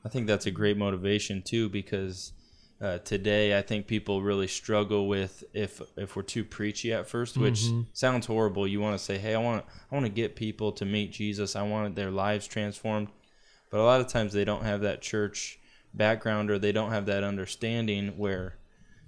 [0.04, 2.34] I think that's a great motivation too, because
[2.82, 7.38] uh, today I think people really struggle with if if we're too preachy at first,
[7.38, 8.68] which sounds horrible.
[8.68, 11.56] You want to say, "Hey, I want I want to get people to meet Jesus.
[11.56, 13.08] I want their lives transformed,"
[13.74, 15.58] but a lot of times they don't have that church
[15.96, 18.56] background or they don't have that understanding where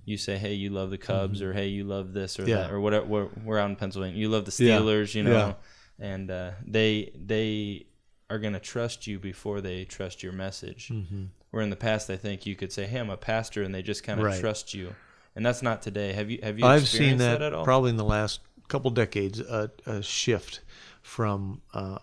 [0.06, 2.56] you say, "Hey, you love the Cubs," or "Hey, you love this or Yeah.
[2.62, 3.06] that," or whatever.
[3.06, 4.18] We're, we're out in Pennsylvania.
[4.20, 4.80] You love the Yeah.
[4.80, 5.54] Steelers, you know, Yeah.
[6.00, 7.86] and uh, they they
[8.32, 10.90] are going to trust you before they trust your message.
[10.90, 11.26] Mm-hmm.
[11.52, 13.84] Where in the past, I think you could say, "Hey, I'm a pastor," and they
[13.84, 14.40] just kind of Right.
[14.42, 14.96] trust you,
[15.36, 16.14] and that's not today.
[16.14, 17.64] Have you have you I've seen that, that, at all?
[17.64, 20.62] probably in the last couple decades a, a shift
[21.04, 22.00] from uh,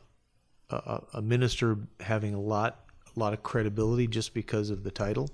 [0.73, 2.81] a, a minister having a lot
[3.15, 5.31] a lot of credibility just because of the title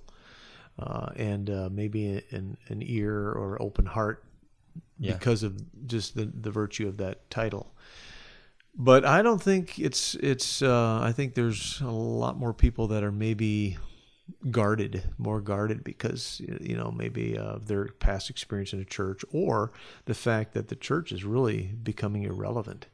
[0.78, 4.24] uh, and uh, maybe an, an ear or open heart
[4.98, 5.14] Yeah.
[5.14, 5.54] because of
[5.86, 7.72] just the, the virtue of that title.
[8.76, 10.62] But I don't think it's it's.
[10.62, 13.76] Uh, I think there's a lot more people that are maybe
[14.50, 19.72] guarded, more guarded because you know maybe uh, their past experience in a church or
[20.04, 22.86] the fact that the church is really becoming irrelevant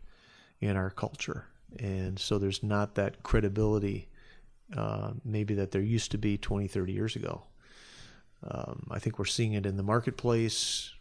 [0.61, 1.47] in our culture,
[1.79, 4.09] and so there's not that credibility
[4.77, 7.45] uh, maybe that there used to be 20, 30 years ago.
[8.49, 10.93] Um, I think we're seeing it in the marketplace,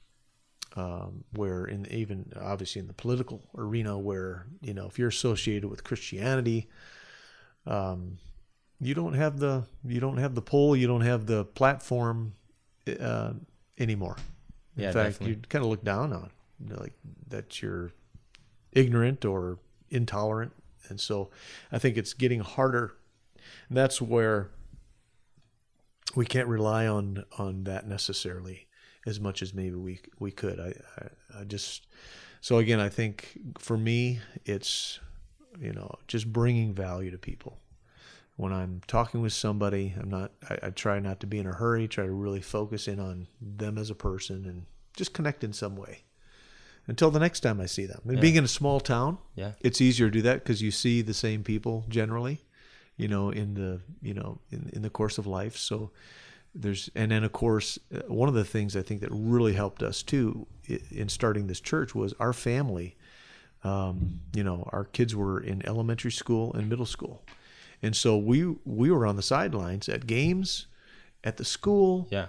[0.75, 5.69] um, where in even obviously in the political arena, where you know if you're associated
[5.69, 6.69] with Christianity,
[7.65, 8.17] um,
[8.79, 12.33] you don't have the you don't have the pull, you don't have the platform
[12.99, 13.33] uh,
[13.77, 14.17] anymore.
[14.77, 15.27] In Yeah, fact, definitely.
[15.27, 16.93] you kind of look down on you know, like
[17.29, 17.91] that you're
[18.73, 19.59] ignorant or
[19.93, 20.53] intolerant,
[20.89, 21.29] and so
[21.71, 22.95] I think it's getting harder.
[23.69, 24.49] And that's where
[26.15, 28.67] we can't rely on on that necessarily
[29.05, 30.59] as much as maybe we we could.
[30.59, 31.87] I I, I just
[32.41, 34.99] so again, I think for me, it's
[35.59, 37.59] you know just bringing value to people.
[38.35, 40.31] When I'm talking with somebody, I'm not.
[40.49, 41.87] I, I try not to be in a hurry.
[41.87, 45.75] Try to really focus in on them as a person and just connect in some
[45.75, 46.03] way.
[46.87, 48.01] Until the next time I see them.
[48.05, 48.21] And Yeah.
[48.21, 49.53] being in a small town, Yeah.
[49.61, 52.41] it's easier to do that because you see the same people generally,
[52.97, 55.55] you know, in the you know in, in the course of life.
[55.57, 55.91] So
[56.53, 59.81] there's and then of course uh, one of the things I think that really helped
[59.81, 60.45] us too
[60.91, 62.95] in starting this church was our family.
[63.63, 67.23] Um, you know, our kids were in elementary school and middle school,
[67.81, 70.67] and so we we were on the sidelines at games,
[71.23, 72.27] at the school, Yeah.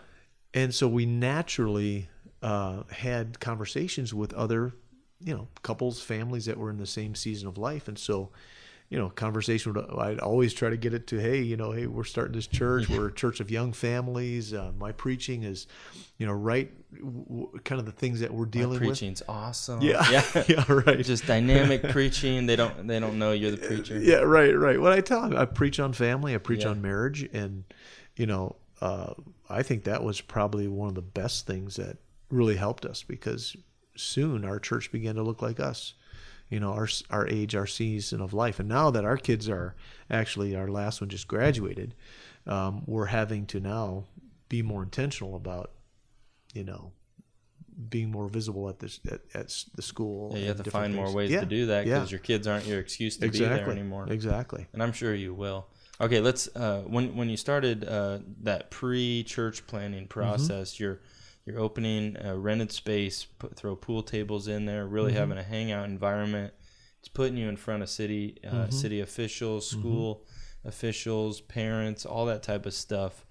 [0.54, 2.08] and so we naturally
[2.44, 4.72] uh, had conversations with other,
[5.20, 8.30] you know, couples, families that were in the same season of life, and so,
[8.90, 9.72] you know, conversation.
[9.72, 12.46] Would, I'd always try to get it to, hey, you know, hey, we're starting this
[12.46, 12.88] church.
[12.90, 14.52] We're a church of young families.
[14.52, 15.66] Uh, my preaching is,
[16.18, 18.88] you know, right, w- kind of the things that we're My dealing with.
[18.90, 19.80] preaching's awesome.
[19.80, 20.44] Yeah, Yeah.
[20.48, 21.02] yeah, right.
[21.02, 22.44] Just dynamic preaching.
[22.46, 23.98] They don't they don't know you're the preacher.
[23.98, 24.78] Yeah, right, right.
[24.78, 26.70] What I tell them, I preach on family, I preach Yeah.
[26.72, 27.64] on marriage, and
[28.16, 29.14] you know, uh,
[29.48, 31.96] I think that was probably one of the best things that
[32.30, 33.56] really helped us because
[33.96, 35.94] soon our church began to look like us.
[36.50, 39.74] You know, our our age, our season of life, and now that our kids are
[40.10, 41.94] actually our last one just graduated,
[42.46, 44.04] um, we're having to now
[44.48, 45.72] be more intentional about,
[46.52, 46.92] you know,
[47.88, 50.32] being more visible at this at, at the school.
[50.34, 51.94] Yeah, you have to find more ways Yeah, to do that yeah.
[51.94, 54.06] because your kids aren't your excuse to be exactly there anymore.
[54.08, 54.66] Exactly.
[54.74, 55.66] And I'm sure you will.
[56.00, 56.54] Okay, let's.
[56.54, 60.08] Uh, when when you started uh, that pre-church planning Mm-hmm.
[60.08, 61.00] process, you're
[61.46, 65.18] you're opening a rented space, put, throw pool tables in there, really Mm-hmm.
[65.20, 66.54] having a hangout environment.
[67.00, 68.70] It's putting you in front of city uh, Mm-hmm.
[68.70, 70.24] city officials, school
[70.64, 73.24] officials, parents, all that type of stuff.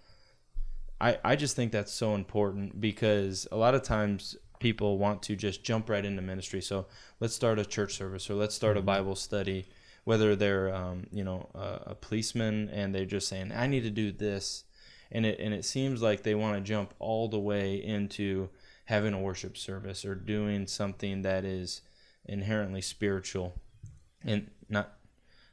[1.01, 5.35] I, I just think that's so important because a lot of times people want to
[5.35, 6.61] just jump right into ministry.
[6.61, 6.85] So
[7.19, 9.65] let's start a church service or let's start a Bible study.
[10.05, 13.89] Whether they're um, you know a, a policeman and they're just saying I need to
[13.89, 14.65] do this,
[15.13, 18.49] and it and it seems like they want to jump all the way into
[18.85, 21.81] having a worship service or doing something that is
[22.25, 23.53] inherently spiritual,
[24.25, 24.97] and not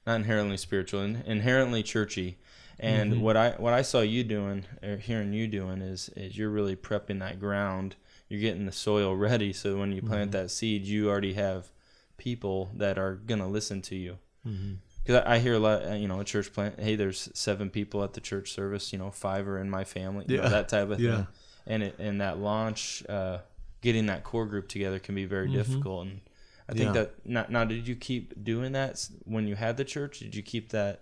[0.06, 2.38] not inherently spiritual, in, inherently churchy.
[2.78, 3.20] And mm-hmm.
[3.20, 6.74] what I what I saw you doing or hearing you doing is is you're really
[6.74, 7.96] prepping that ground.
[8.28, 10.42] You're getting the soil ready so when you plant mm-hmm.
[10.42, 11.70] that seed, you already have
[12.16, 14.18] people that are gonna listen to you.
[14.46, 14.74] Mm-hmm.
[15.02, 16.78] Because I, I hear a lot, uh, you know, a church plant.
[16.80, 18.92] Hey, there's seven people at the church service.
[18.92, 20.24] You know, five are in my family.
[20.28, 20.48] You know, Yeah.
[20.50, 21.16] that type of Yeah.
[21.16, 21.26] thing.
[21.66, 23.38] And it and that launch, uh,
[23.82, 26.06] getting that core group together can be very difficult.
[26.06, 26.20] And
[26.68, 26.96] I think Mm-hmm.
[26.96, 27.02] Yeah.
[27.02, 30.18] that now, now, did you keep doing that when you had the church?
[30.20, 31.00] Did you keep that?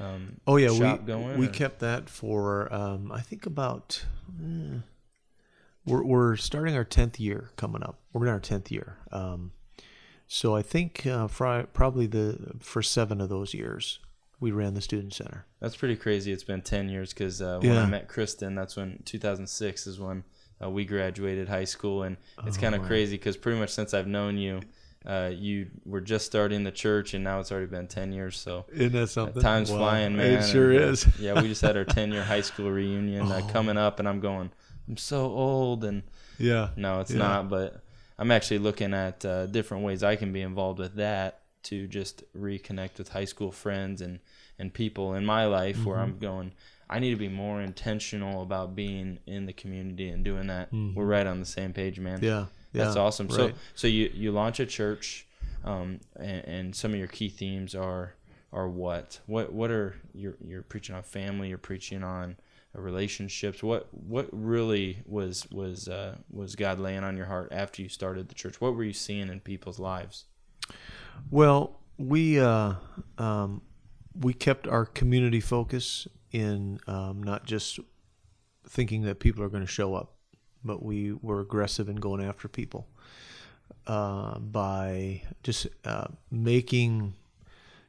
[0.00, 4.04] Um, Oh yeah, shop we going, we or- kept that for um, I think about
[4.42, 4.78] eh,
[5.84, 7.98] we're we're starting our tenth year coming up.
[8.12, 9.52] We're in our tenth year, um,
[10.26, 13.98] so I think uh, probably the for seven of those years
[14.38, 15.46] we ran the student center.
[15.60, 16.30] That's pretty crazy.
[16.32, 20.24] It's been ten years because uh, when I met Kristen, that's when 2006 is when
[20.62, 22.86] uh, we graduated high school, and it's Oh, kind of wow.
[22.86, 24.60] crazy because pretty much since I've known you,
[25.06, 28.36] uh, you were just starting the church, and now it's already been ten years.
[28.36, 29.40] So Isn't that something?
[29.42, 29.78] time's Wow.
[29.78, 30.40] flying, man.
[30.40, 31.06] It sure and, uh, is.
[31.18, 33.52] yeah, we just had our 10 year high school reunion uh, Oh.
[33.52, 34.50] coming up, and I'm going,
[34.88, 36.02] I'm so old, and
[36.38, 36.70] Yeah.
[36.76, 37.18] no, it's Yeah.
[37.18, 37.48] not.
[37.48, 37.82] But
[38.18, 42.22] I'm actually looking at uh, different ways I can be involved with that to just
[42.34, 44.20] reconnect with high school friends and
[44.58, 46.12] and people in my life where Mm-hmm.
[46.12, 46.52] I'm going.
[46.88, 50.72] I need to be more intentional about being in the community and doing that.
[50.72, 52.18] We're right on the same page, man.
[52.18, 52.24] Mm-hmm.
[52.24, 52.46] Yeah.
[52.72, 53.28] That's awesome.
[53.30, 53.54] So right.
[53.74, 55.26] so you you launch a church,
[55.64, 58.14] um, and, and some of your key themes are
[58.52, 62.36] are what what what are you're you're preaching on family, you're preaching on
[62.76, 63.62] relationships.
[63.62, 68.28] What what really was was uh, was God laying on your heart after you started
[68.28, 68.60] the church?
[68.60, 70.24] What were you seeing in people's lives?
[71.30, 72.74] Well, we uh,
[73.18, 73.62] um,
[74.18, 77.78] we kept our community focus in um, not just
[78.68, 80.14] thinking that people are going to show up,
[80.64, 82.86] but we were aggressive in going after people
[83.86, 87.14] uh, by just uh, making,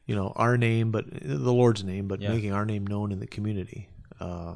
[0.05, 2.31] you know, our name, but the Lord's name, but Yeah.
[2.33, 3.89] making our name known in the community.
[4.19, 4.55] Uh,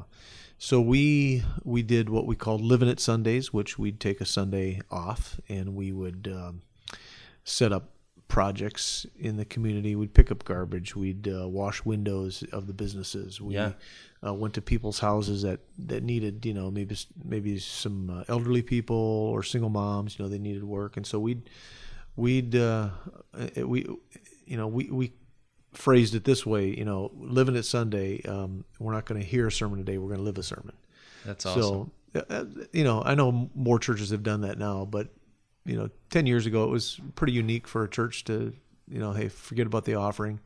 [0.58, 4.80] so we we did what we called living it Sundays, which we'd take a Sunday
[4.90, 6.62] off and we would um,
[7.44, 7.90] set up
[8.28, 9.94] projects in the community.
[9.94, 10.96] We'd pick up garbage.
[10.96, 13.40] We'd uh, wash windows of the businesses.
[13.40, 13.72] We Yeah.
[14.26, 18.62] uh, went to people's houses that, that needed, you know, maybe maybe some uh, elderly
[18.62, 20.18] people or single moms.
[20.18, 21.50] You know, they needed work, and so we'd
[22.16, 22.90] we'd uh,
[23.34, 23.84] uh, we
[24.46, 25.12] you know we we
[25.72, 26.76] phrased it this way.
[26.76, 28.22] You know, living it Sunday.
[28.22, 29.98] Um, we're not going to hear a sermon today.
[29.98, 30.72] We're going to live a sermon.
[31.24, 31.92] That's awesome.
[32.14, 35.08] So, uh, you know, I know more churches have done that now, but
[35.64, 38.52] you know, ten years ago it was pretty unique for a church to,
[38.88, 40.40] you know, hey, forget about the offering,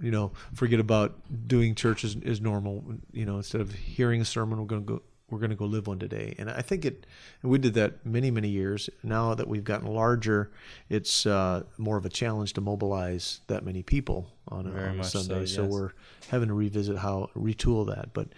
[0.00, 1.14] you know, forget about
[1.46, 2.82] doing church as, as normal.
[3.12, 5.02] You know, instead of hearing a sermon, we're going to go.
[5.28, 7.04] We're going to go live one today, and I think it.
[7.42, 8.88] We did that many, many years.
[9.02, 10.52] Now that we've gotten larger,
[10.88, 14.92] it's uh, more of a challenge to mobilize that many people on a, on a
[14.94, 15.46] much so, Sunday.
[15.46, 15.90] So, we're
[16.28, 18.12] having to revisit how retool that.
[18.12, 18.28] But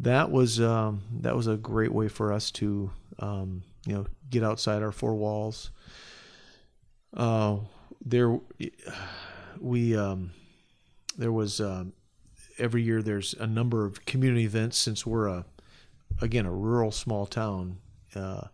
[0.00, 4.42] that was um, that was a great way for us to um, you know get
[4.42, 5.70] outside our four walls.
[7.14, 7.58] Uh,
[8.04, 8.40] there,
[9.60, 10.32] we um,
[11.16, 11.92] there was um,
[12.58, 15.44] every year there's a number of community events since we're a
[16.20, 17.78] again a rural small town.
[18.14, 18.48] Uh,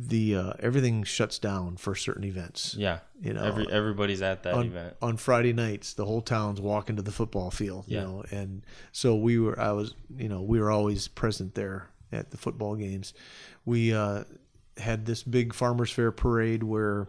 [0.00, 2.76] the uh, everything shuts down for certain events.
[2.78, 3.00] yeah.
[3.20, 4.96] You know, Every everybody's at that on, event.
[5.02, 8.04] on Friday nights, the whole town's walking to the football field, you Yeah.
[8.04, 12.30] know, and so we were, I was, you know, we were always present there at
[12.30, 13.12] the football games.
[13.64, 14.22] We uh,
[14.76, 17.08] had this big farmers fair parade where,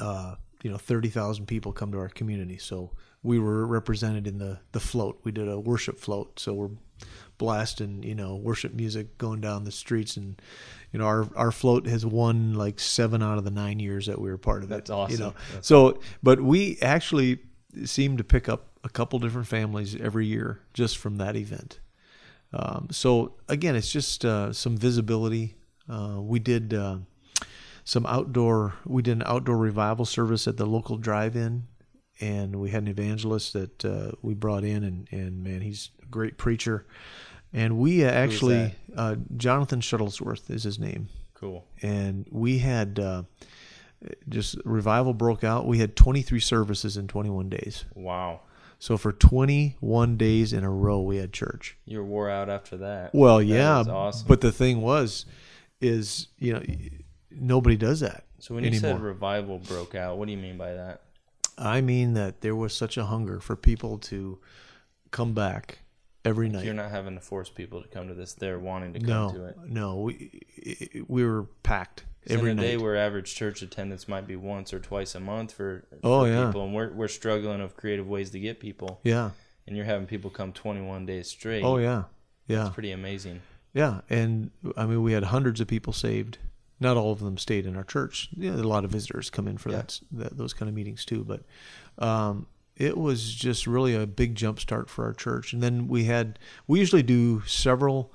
[0.00, 0.34] uh,
[0.64, 2.58] you know, thirty thousand people come to our community.
[2.58, 2.90] So
[3.22, 5.20] we were represented in the the float.
[5.22, 6.70] We did a worship float, so we're
[7.38, 10.40] blasting, you know, worship music going down the streets and.
[10.92, 14.18] You know, our our float has won like seven out of the nine years that
[14.18, 14.92] we were part of That's it.
[14.92, 15.18] You awesome.
[15.18, 17.40] know, That's so, but we actually
[17.84, 21.80] seem to pick up a couple different families every year just from that event.
[22.54, 25.56] Um, so again, it's just uh, some visibility.
[25.86, 26.98] Uh, we did uh,
[27.84, 28.74] some outdoor.
[28.86, 31.66] We did an outdoor revival service at the local drive-in,
[32.20, 36.06] and we had an evangelist that uh, we brought in, and and man, he's a
[36.06, 36.86] great preacher.
[37.56, 41.64] And we uh, actually, uh, Jonathan Shuttlesworth is his name Cool.
[41.82, 43.22] and we had uh,
[44.28, 45.66] just revival broke out.
[45.66, 47.86] We had 23 services in 21 days.
[47.94, 48.40] Wow.
[48.78, 51.78] So for 21 days in a row, we had church.
[51.86, 53.14] You were wore out after that.
[53.14, 54.28] Well, That yeah, awesome.
[54.28, 55.24] but the thing was,
[55.80, 56.62] is you know,
[57.30, 58.24] nobody does that.
[58.38, 61.00] so when you said revival broke out, what do you mean by that?
[61.56, 64.38] I mean that there was such a hunger for people to
[65.10, 65.78] come back
[66.26, 66.64] every night.
[66.64, 69.32] You're not having to force people to come to this; they're wanting to come no,
[69.32, 69.56] to it.
[69.66, 72.66] no, we we were packed every in a night.
[72.68, 76.28] day where average church attendance might be once or twice a month for, Oh, for
[76.28, 76.46] yeah.
[76.46, 79.30] people, and we're we're struggling of creative ways to get people, yeah.
[79.66, 81.62] and you're having people come 21 days straight.
[81.64, 82.04] Oh yeah.
[82.48, 82.66] Yeah.
[82.66, 83.40] it's pretty amazing.
[83.72, 86.38] Yeah, and I mean, we had hundreds of people saved.
[86.78, 88.28] Not all of them stayed in our church.
[88.36, 89.76] Yeah, a lot of visitors come in for Yeah.
[89.76, 91.24] that, that those kind of meetings too.
[91.24, 91.42] But
[92.04, 95.52] um, it was just really a big jump start for our church.
[95.52, 98.12] And then we had we usually do several,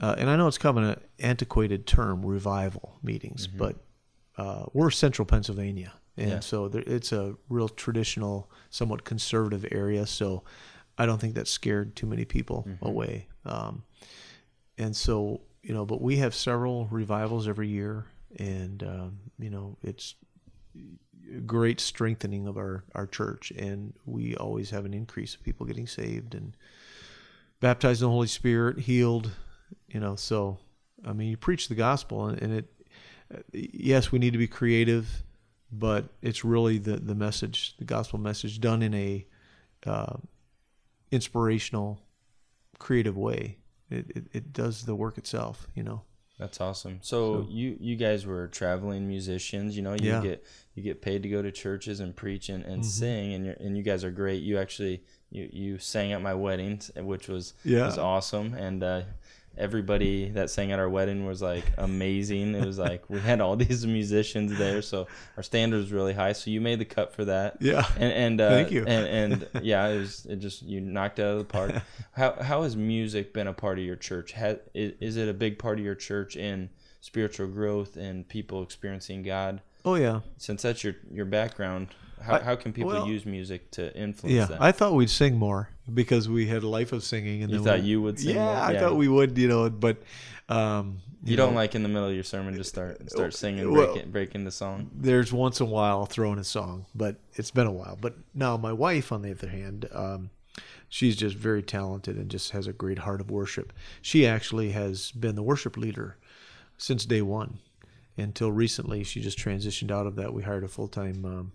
[0.00, 3.76] uh, and I know it's kind of an antiquated term, revival meetings, but
[4.36, 6.40] uh, we're central Pennsylvania, and Yeah.
[6.40, 10.06] so there, it's a real traditional, somewhat conservative area.
[10.06, 10.42] So
[10.98, 13.28] I don't think that scared too many people away.
[13.44, 13.82] Um,
[14.78, 18.04] and so you know but we have several revivals every year
[18.38, 20.14] and um, you know it's
[21.46, 25.86] great strengthening of our our church and we always have an increase of people getting
[25.86, 26.56] saved and
[27.60, 29.30] baptized in the holy spirit healed
[29.88, 30.58] you know so
[31.06, 32.66] i mean you preach the gospel and, and it
[33.52, 35.22] yes we need to be creative
[35.72, 39.26] but it's really the the message the gospel message done in a
[39.86, 40.16] uh,
[41.10, 42.00] inspirational
[42.78, 43.58] creative way.
[43.90, 46.02] It, it, it does the work itself you know
[46.38, 46.98] That's awesome.
[47.02, 49.76] So, So- you you guys were traveling musicians.
[49.76, 50.20] You know, you Yeah.
[50.22, 50.44] get
[50.74, 52.86] you get paid to go to churches and preach and, and Mhm.
[52.86, 54.42] sing, and you and you guys are great.
[54.42, 57.86] You actually you, you sang at my wedding, which was Yeah.
[57.86, 59.02] was awesome, and uh,
[59.56, 62.54] everybody that sang at our wedding was like amazing.
[62.54, 66.32] it was like we had all these musicians there, so our standards really high.
[66.32, 67.56] So you made the cut for that.
[67.60, 68.84] yeah And, and uh, Thank you.
[68.86, 71.72] And, and yeah, it was it just you knocked it out of the park.
[72.12, 74.32] how how has music been a part of your church?
[74.32, 78.62] Has, is, is it a big part of your church in spiritual growth and people
[78.62, 81.88] experiencing God Oh yeah, Since that's your your background,
[82.24, 84.46] how, I- how can people well, use music to influence yeah.
[84.46, 84.62] that?
[84.62, 87.64] I thought we'd sing more because we had a life of singing, and You then
[87.66, 88.54] thought we- you would sing Yeah, more?
[88.56, 88.80] I Yeah.
[88.80, 89.36] thought we would.
[89.38, 89.98] You know, but
[90.48, 93.92] um, you don't like in the middle of your sermon just start start singing, well-
[93.94, 94.90] break, it, break into song.
[94.94, 97.96] there's once in a while I'll throw in a song, but it's been a while.
[98.00, 100.30] But now my wife, on the other hand, um,
[100.88, 103.72] she's just very talented and just has a great heart of worship.
[104.02, 106.16] She actually has been the worship leader
[106.76, 107.58] since day one.
[108.16, 110.32] Until recently, she just transitioned out of that.
[110.32, 111.52] We hired a full time um,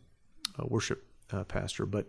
[0.60, 2.08] uh, worship uh, pastor, but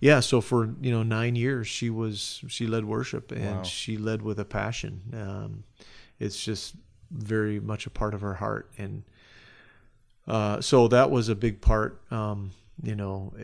[0.00, 0.20] yeah.
[0.20, 3.62] So for you know nine years, she was she led worship and Wow.
[3.62, 5.00] she led with a passion.
[5.14, 5.64] Um,
[6.18, 6.74] it's just
[7.10, 9.02] very much a part of her heart and
[10.26, 13.34] uh, so that was a big part, um, you know,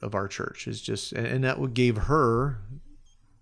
[0.00, 0.68] of our church.
[0.68, 2.58] Is just and, and that gave her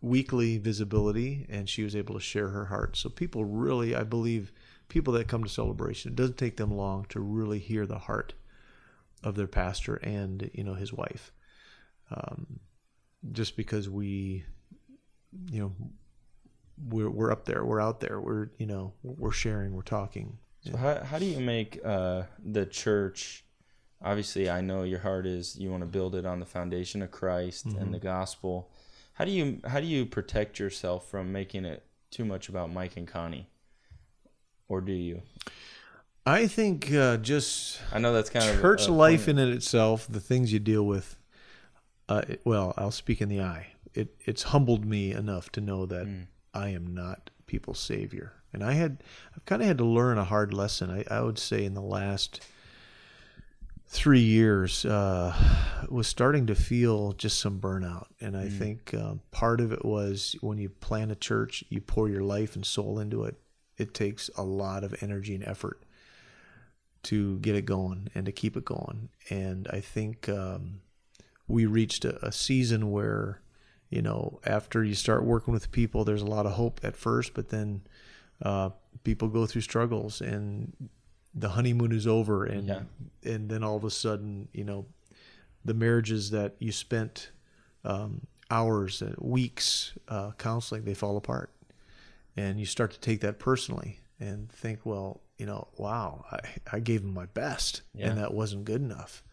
[0.00, 2.96] weekly visibility, and she was able to share her heart.
[2.96, 4.52] So people really, I believe,
[4.88, 8.32] people that come to celebration, it doesn't take them long to really hear the heart
[9.22, 11.32] of their pastor and you know his wife.
[12.10, 12.60] Um,
[13.30, 14.44] just because we,
[15.50, 15.72] you know,
[16.88, 20.38] we're we're up there, we're out there, we're you know we're sharing, we're talking.
[20.68, 23.44] So how how do you make uh, the church?
[24.04, 27.10] Obviously, I know your heart is you want to build it on the foundation of
[27.12, 27.78] Christ Mm-hmm.
[27.78, 28.70] and the gospel.
[29.14, 32.96] How do you how do you protect yourself from making it too much about Mike
[32.96, 33.48] and Connie,
[34.68, 35.22] or do you?
[36.24, 39.48] I think uh, just I know that's kind of church a- a life in it
[39.48, 41.16] itself, the things you deal with.
[42.08, 43.68] Uh, it- well, I'll speak in the eye.
[43.94, 46.26] It it's humbled me enough to know that Mm.
[46.54, 49.02] I am not people's savior, and I had
[49.36, 50.90] I've kind of had to learn a hard lesson.
[50.90, 52.40] I, I would say in the last
[53.86, 55.34] three years uh,
[55.90, 60.34] was starting to feel just some burnout, and I think um, part of it was
[60.40, 63.36] when you plant a church, you pour your life and soul into it.
[63.76, 65.81] It takes a lot of energy and effort
[67.04, 69.08] to get it going and to keep it going.
[69.30, 70.80] And I think um,
[71.48, 73.40] we reached a, a season where,
[73.90, 77.34] you know, after you start working with people, there's a lot of hope at first,
[77.34, 77.82] but then
[78.40, 78.70] uh,
[79.04, 80.72] people go through struggles and
[81.34, 82.82] the honeymoon is over, and Yeah.
[83.24, 84.84] and then all of a sudden, you know,
[85.64, 87.30] the marriages that you spent
[87.84, 91.50] um, hours, weeks uh, counseling, they fall apart,
[92.36, 96.38] and you start to take that personally and think, well, you know, wow, I,
[96.76, 98.10] I gave him my best, Yeah.
[98.10, 99.24] and that wasn't good enough.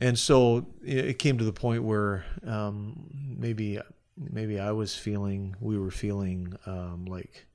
[0.00, 3.80] And so it came to the point where um, maybe
[4.16, 7.46] maybe I was feeling, we were feeling um, like,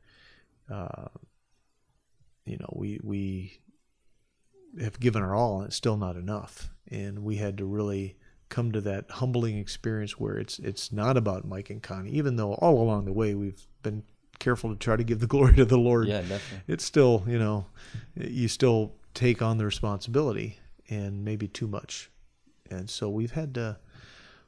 [0.69, 1.05] uh,
[2.43, 3.61] you know, we we
[4.81, 8.17] have given our all, and it's still not enough, and we had to really
[8.49, 12.55] come to that humbling experience where it's it's not about Mike and Connie, even though
[12.55, 14.03] all along the way we've been
[14.39, 16.61] careful to try to give the glory to the Lord Yeah, definitely.
[16.67, 17.65] it's still you know
[18.15, 20.57] you still take on the responsibility
[20.89, 22.09] and maybe too much
[22.69, 23.77] and so we've had to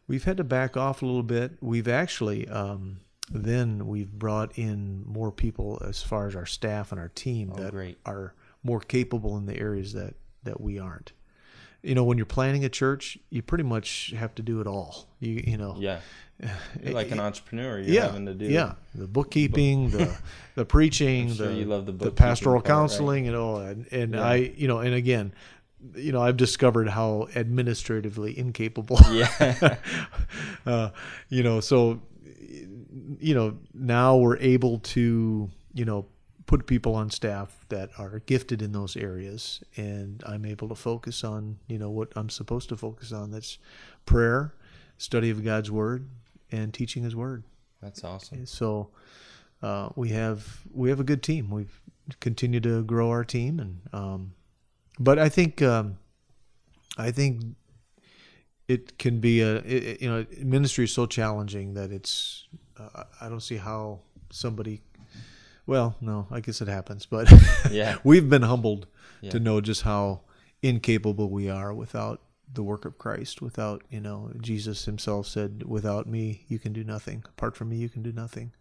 [0.08, 3.00] we've had to back off a little bit we've actually um,
[3.32, 7.62] then we've brought in more people as far as our staff and our team Oh,
[7.62, 7.98] that great.
[8.06, 8.34] are
[8.64, 11.12] more capable in the areas that that we aren't
[11.86, 15.08] you know when you're planting a church you pretty much have to do it all
[15.20, 16.00] you you know Yeah,
[16.84, 17.80] you're like an entrepreneur.
[17.80, 18.46] You're yeah, having to do.
[18.46, 20.08] yeah, the bookkeeping, the
[20.56, 22.74] the preaching, sure the you love the the pastoral part, right?
[22.76, 24.24] counseling, and all, and, and Yeah.
[24.34, 25.34] I, you know, and again,
[25.96, 29.00] you know, I've discovered how administratively incapable.
[29.12, 29.78] Yeah.
[30.66, 30.90] uh,
[31.30, 32.02] you know, so
[33.20, 36.06] you know now we're able to you know
[36.46, 41.24] put people on staff that are gifted in those areas and i'm able to focus
[41.24, 43.32] on you know what i'm supposed to focus on.
[43.32, 43.58] That's
[44.06, 44.54] prayer
[44.98, 46.08] study of god's word
[46.52, 47.44] and teaching his word.
[47.82, 48.46] That's awesome.
[48.46, 48.90] so
[49.64, 51.50] uh, we have we have a good team.
[51.50, 51.82] We've
[52.20, 54.34] continued to grow our team and um,
[55.00, 55.98] but i think um,
[56.98, 57.42] i think
[58.68, 62.48] it can be a it, it- you know ministry is so challenging that it's
[62.80, 64.00] uh, i don't see how
[64.32, 64.82] somebody
[65.68, 67.32] well no i guess it happens but
[67.72, 67.98] Yeah.
[68.04, 68.88] we've been humbled
[69.22, 69.32] Yeah.
[69.32, 70.22] to know just how
[70.62, 76.08] incapable we are without the work of christ without you know jesus himself said without
[76.08, 78.52] me you can do nothing apart from me you can do nothing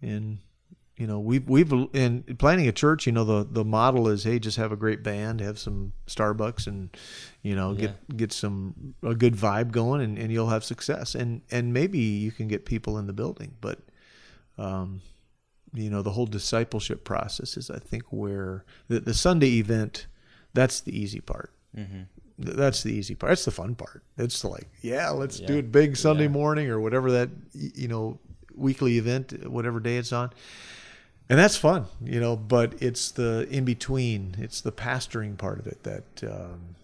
[0.00, 0.38] and
[0.96, 4.38] you know we've we've in planting a church you know the the model is hey
[4.38, 6.96] just have a great band have some starbucks and
[7.42, 11.42] you know get get some a good vibe going and, and you'll have success and
[11.50, 13.78] and maybe you can get people in the building but
[14.58, 15.00] um
[15.74, 20.06] you know the whole discipleship process is i think where the, the sunday event
[20.54, 22.02] that's the easy part hmm
[22.38, 25.94] that's the easy part that's the fun part it's like yeah let's do it big
[25.96, 26.28] sunday Yeah.
[26.30, 28.18] morning or whatever that you know
[28.54, 30.30] weekly event whatever day it's on
[31.28, 32.34] and that's fun, you know.
[32.36, 36.74] But it's the in between, it's the pastoring part of it that um,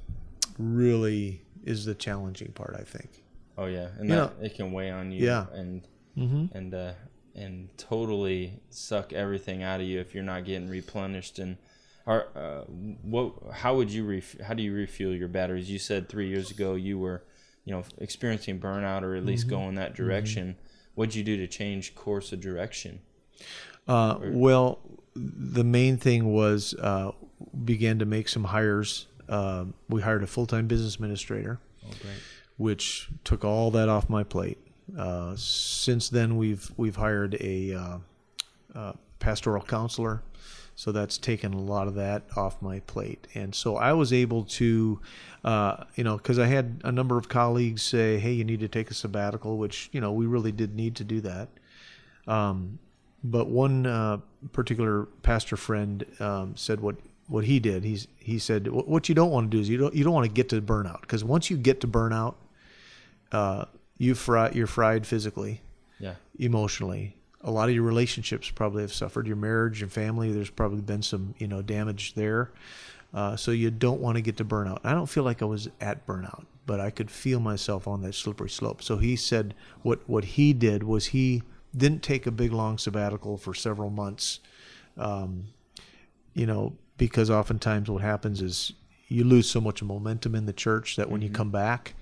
[0.57, 3.25] really is the challenging part, I think.
[3.59, 5.25] Oh yeah, and You that, know- it can weigh on you.
[5.27, 5.47] Yeah.
[5.53, 5.83] and
[6.17, 6.57] Mm-hmm.
[6.57, 6.93] and uh,
[7.37, 11.39] and totally suck everything out of you if you're not getting replenished.
[11.39, 11.57] And
[12.07, 12.63] are uh,
[13.03, 13.35] what?
[13.53, 15.71] How would you ref- How do you refuel your batteries?
[15.71, 17.23] You said three years ago you were,
[17.65, 19.29] you know, experiencing burnout or at Mm-hmm.
[19.29, 20.57] least going that direction.
[20.95, 23.01] What'd you do to change course of direction?
[23.87, 24.79] Uh, well,
[25.15, 27.13] the main thing was uh,
[27.65, 29.07] began to make some hires.
[29.29, 32.15] Um, we hired a full time business administrator, Oh, great.
[32.57, 34.59] which took all that off my plate.
[34.97, 37.99] Uh, since then, we've we've hired a uh,
[38.75, 40.23] uh, pastoral counselor,
[40.75, 43.27] so that's taken a lot of that off my plate.
[43.35, 45.01] And so I was able to,
[45.45, 48.69] uh, you know, because I had a number of colleagues say, "Hey, you need to
[48.69, 51.49] take a sabbatical," which you know we really did need to do that.
[52.29, 52.79] Um,
[53.25, 54.23] but one
[54.53, 56.97] particular pastor friend um, said what
[57.29, 57.85] what he did.
[57.85, 60.15] He's he said "What- what you don't want to do is you don't you don't
[60.15, 62.35] want to get to burnout because once you get to burnout,
[63.33, 63.65] uh,
[63.99, 65.63] you fry you're fried physically,
[65.99, 66.15] Yeah.
[66.39, 67.17] emotionally.
[67.43, 69.27] A lot of your relationships probably have suffered.
[69.27, 72.51] Your marriage and family, there's probably been some you know damage there.
[73.15, 74.81] Uh, so you don't want to get to burnout.
[74.85, 78.15] I don't feel like I was at burnout, but I could feel myself on that
[78.15, 78.83] slippery slope.
[78.83, 81.43] So he said what what he did was he
[81.77, 84.41] didn't take a big long sabbatical for several months.
[84.99, 85.47] Um,
[86.35, 88.73] you know, because oftentimes what happens is
[89.09, 91.95] you lose so much momentum in the church that when you come back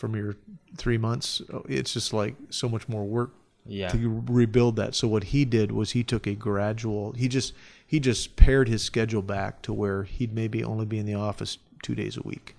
[0.00, 0.34] from your
[0.78, 3.32] three months, it's just like so much more work
[3.66, 3.88] Yeah.
[3.90, 4.94] to rebuild that.
[4.94, 7.12] So what he did was he took a gradual.
[7.12, 7.52] He just
[7.86, 11.58] he just pared his schedule back to where he'd maybe only be in the office
[11.82, 12.56] two days a week.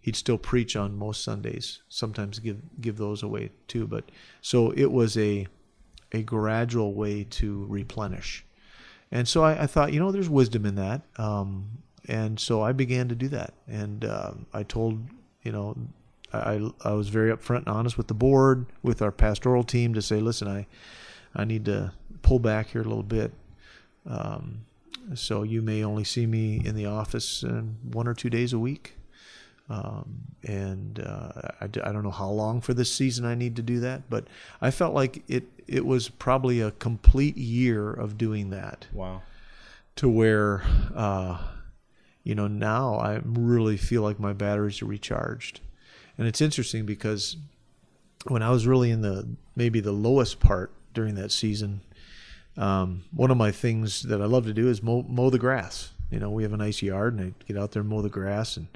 [0.00, 1.82] He'd still preach on most Sundays.
[1.88, 3.86] Sometimes give give those away too.
[3.86, 4.10] But
[4.40, 5.46] so it was a
[6.12, 8.44] a gradual way to replenish.
[9.12, 11.02] And so I, I thought, you know, there's wisdom in that.
[11.16, 11.68] Um,
[12.08, 13.54] and so I began to do that.
[13.68, 15.00] And um, I told,
[15.44, 15.76] you know,
[16.44, 20.02] I, I was very upfront and honest with the board, with our pastoral team to
[20.02, 20.66] say, listen, I,
[21.34, 23.32] I need to pull back here a little bit.
[24.06, 24.60] Um,
[25.14, 27.62] so you may only see me in the office uh,
[27.92, 28.94] one or two days a week.
[29.68, 33.62] Um, and uh, I, I don't know how long for this season I need to
[33.62, 34.26] do that, but
[34.60, 39.22] I felt like it, it was probably a complete year of doing that Wow.
[39.96, 40.62] to where,
[40.94, 41.38] uh,
[42.22, 45.60] you know, now I really feel like my batteries are recharged.
[46.18, 47.36] And it's interesting because
[48.26, 51.80] when I was really in the maybe the lowest part during that season,
[52.56, 55.92] um, one of my things that I love to do is mow, mow the grass.
[56.10, 58.08] You know, we have a nice yard, and I get out there and mow the
[58.08, 58.68] grass, and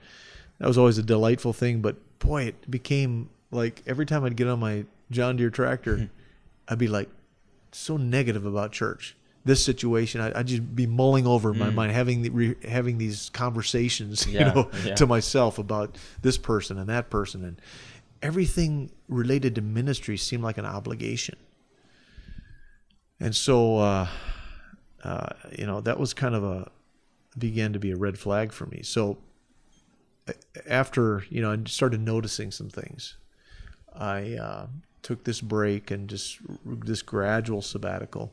[0.58, 1.80] that was always a delightful thing.
[1.80, 6.10] But boy, it became like every time I'd get on my John Deere tractor,
[6.68, 7.08] I'd be like
[7.72, 9.16] so negative about church.
[9.44, 12.98] This situation, I, I'd just be mulling over in my mind, having the, re, having
[12.98, 14.94] these conversations, you know, yeah.
[14.96, 17.60] to myself about this person and that person, and
[18.22, 21.36] everything related to ministry seemed like an obligation.
[23.18, 24.08] And so, uh,
[25.04, 26.70] uh, you know, that was kind of a
[27.38, 28.82] began to be a red flag for me.
[28.82, 29.18] So,
[30.66, 33.16] after you know, I started noticing some things.
[33.94, 34.66] I uh,
[35.02, 38.32] took this break and just this gradual sabbatical.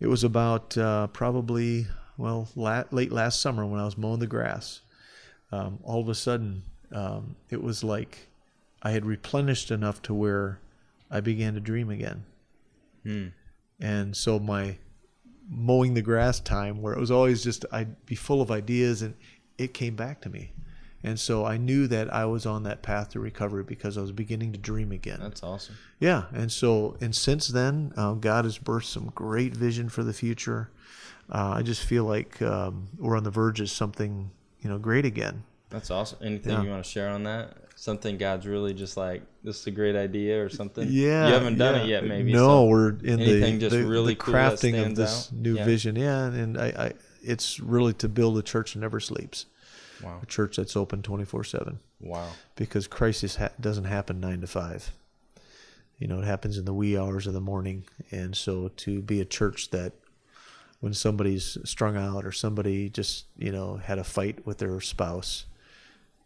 [0.00, 1.86] It was about uh, probably
[2.16, 4.80] well la- late last summer when I was mowing the grass.
[5.52, 8.28] Um, all of a sudden, um, it was like
[8.82, 10.58] I had replenished enough to where
[11.10, 12.24] I began to dream again.
[13.02, 13.28] Hmm.
[13.80, 14.78] And so my
[15.48, 19.14] mowing the grass time, where it was always just I'd be full of ideas, and
[19.58, 20.52] it came back to me.
[21.04, 24.10] And so I knew that I was on that path to recovery because I was
[24.10, 25.18] beginning to dream again.
[25.20, 25.76] That's awesome.
[26.00, 30.14] Yeah, and so and since then, um, God has birthed some great vision for the
[30.14, 30.70] future.
[31.30, 34.30] Uh, I just feel like um, we're on the verge of something,
[34.60, 35.44] you know, great again.
[35.70, 36.18] That's awesome.
[36.22, 36.62] Anything Yeah.
[36.62, 37.56] you want to share on that?
[37.76, 40.88] Something God's really just like this is a great idea or something.
[40.90, 41.82] Yeah, you haven't done yeah.
[41.82, 42.32] it yet, maybe.
[42.32, 45.36] No, so- we're in the, just the, really the cool crafting of this out?
[45.36, 45.64] new Yeah.
[45.64, 45.96] vision.
[45.96, 46.92] Yeah, and I, I,
[47.22, 49.46] it's really to build a church that never sleeps,
[50.04, 51.78] Wow, a church that's open twenty four seven.
[52.00, 54.92] wow, because crisis ha- doesn't happen nine to five.
[55.98, 59.20] You know, it happens in the wee hours of the morning, and so to be
[59.20, 59.92] a church that,
[60.80, 65.46] when somebody's strung out or somebody just you know had a fight with their spouse,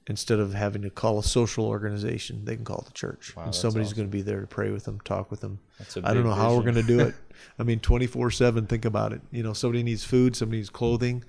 [0.06, 3.54] instead of having to call a social organization, they can call the church, Wow, and
[3.54, 3.96] somebody's awesome.
[3.98, 5.58] going to be there to pray with them, talk with them.
[5.78, 7.14] That's a I don't know how we're going to do it.
[7.58, 8.66] I mean, twenty four seven.
[8.66, 9.20] Think about it.
[9.30, 11.24] You know, somebody needs food, somebody needs clothing.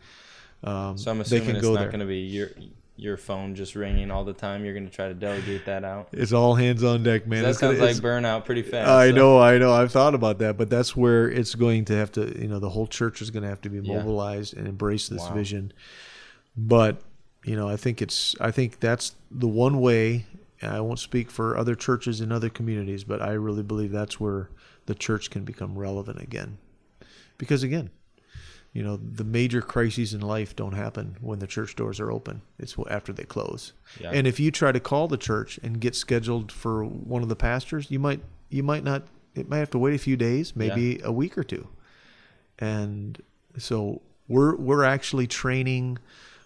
[0.64, 2.50] Um, So I'm they assuming it's not going to be your
[2.98, 4.66] your phone just ringing all the time.
[4.66, 6.10] You're going to try to delegate that out.
[6.12, 7.44] It's all hands on deck, man.
[7.44, 8.90] that It's gonna- sounds like burnout pretty fast.
[8.90, 9.72] I so- know, I know.
[9.72, 12.70] I've thought about that, but that's where it's going to have to, you know, the
[12.72, 14.00] whole church is going to have to be Yeah.
[14.00, 15.34] mobilized and embrace this Wow.
[15.34, 15.72] vision.
[16.58, 16.98] But,
[17.46, 20.26] you know, I think it's, I think that's the one way.
[20.62, 24.50] I won't speak for other churches in other communities, but I really believe that's where
[24.88, 26.58] the church can become relevant again.
[27.38, 27.92] Because again,
[28.80, 32.42] you know, the major crises in life don't happen when the church doors are open.
[32.58, 33.74] It's after they close.
[34.00, 34.12] Yeah.
[34.14, 37.36] And if you try to call the church and get scheduled for one of the
[37.36, 39.04] pastors, you might you might not
[39.36, 41.68] it might have to wait a few days, maybe a week or two.
[42.58, 43.22] And
[43.58, 45.98] so we're we're actually training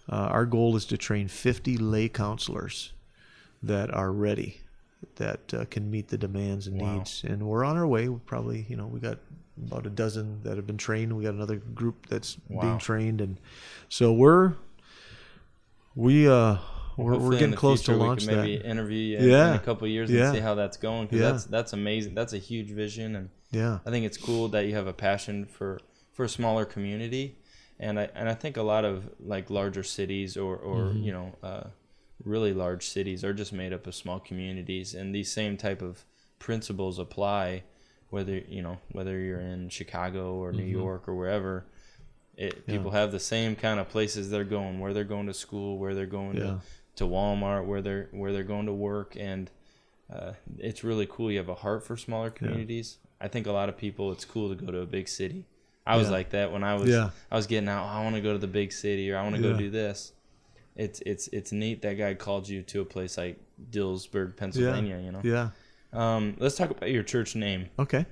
[0.09, 2.93] uh, our goal is to train 50 lay counselors
[3.61, 4.61] that are ready
[5.17, 6.97] that uh, can meet the demands and Wow.
[6.97, 9.19] needs and we're on our way we probably you know we got
[9.67, 12.61] about a dozen that have been trained we got another group that's Wow.
[12.61, 13.39] being trained and
[13.89, 14.53] so we're
[15.95, 16.57] we uh
[16.95, 19.23] we're, Hopefully we're getting close future to we launch can maybe that interview you in-
[19.23, 19.55] in Yeah.
[19.55, 20.25] a couple of years Yeah.
[20.27, 21.31] and see how that's going because Yeah.
[21.31, 22.13] that's that's amazing.
[22.15, 25.45] That's a huge vision, and yeah I think it's cool that you have a passion
[25.45, 25.79] for
[26.11, 27.39] for a smaller community,
[27.79, 31.03] and I and I think a lot of like larger cities or or Mm-hmm.
[31.03, 31.63] you know uh,
[32.23, 36.05] really large cities are just made up of small communities, and these same type of
[36.39, 37.63] principles apply
[38.13, 40.79] whether you know whether you're in Chicago or New Mm-hmm.
[40.85, 41.65] York or wherever.
[42.35, 45.77] It, people have the same kind of places they're going, where they're going to school,
[45.77, 46.43] where they're going Yeah.
[46.43, 46.59] to,
[46.95, 49.49] to Walmart, where they're where they're going to work, and
[50.11, 51.31] uh, it's really cool.
[51.31, 52.97] You have a heart for smaller communities.
[53.21, 55.45] I think a lot of people, it's cool to go to a big city.
[55.85, 56.17] I was Yeah.
[56.19, 57.09] like that when I was Yeah.
[57.31, 57.85] I was getting out.
[57.85, 59.51] I want to go to the big city, or I want to Yeah.
[59.53, 60.13] go do this.
[60.75, 63.37] It's it's it's neat that guy called you to a place like
[63.69, 64.97] Dillsburg, Pennsylvania.
[65.05, 65.21] You know.
[65.23, 65.49] yeah
[65.93, 67.69] Um, let's talk about your church name.
[67.79, 68.05] okay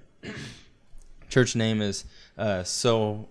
[1.30, 2.06] Church name is
[2.38, 3.28] uh, so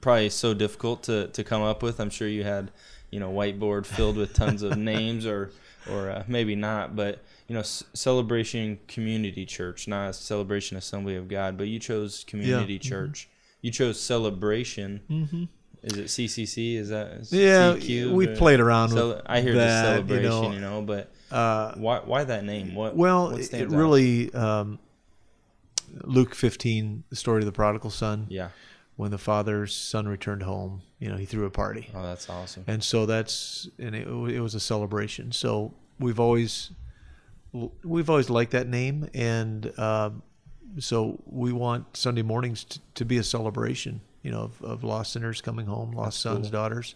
[0.00, 2.00] probably so difficult to, to come up with.
[2.00, 2.70] I'm sure you had
[3.10, 5.50] you know whiteboard filled with tons of names, or
[5.90, 11.14] or uh, maybe not, but you know S- celebration community church, not a celebration assembly
[11.16, 12.88] of God, but you chose community Mm-hmm.
[12.88, 13.28] church.
[13.60, 15.02] You chose celebration.
[15.10, 15.44] Mm-hmm.
[15.82, 16.76] Is it CCC?
[16.76, 20.52] Is that yeah CQ, we played around Cele- with I hear that, just celebration, you
[20.54, 22.74] you know, know, but uh, why why that name?
[22.74, 23.78] What Well, what it, it stands out?
[23.78, 24.78] really um,
[26.04, 28.26] Luke 15, the story of the prodigal son.
[28.30, 28.48] yeah.
[28.96, 32.64] When the father's son returned home, you know, he threw a party, Oh, that's awesome.
[32.66, 35.32] and so that's and it, it was a celebration.
[35.32, 36.70] So we've always
[37.82, 40.22] we've always liked that name, and um,
[40.78, 45.12] so we want Sunday mornings to, to be a celebration, you know, of, of lost
[45.12, 46.94] sinners coming home, lost sons, daughters.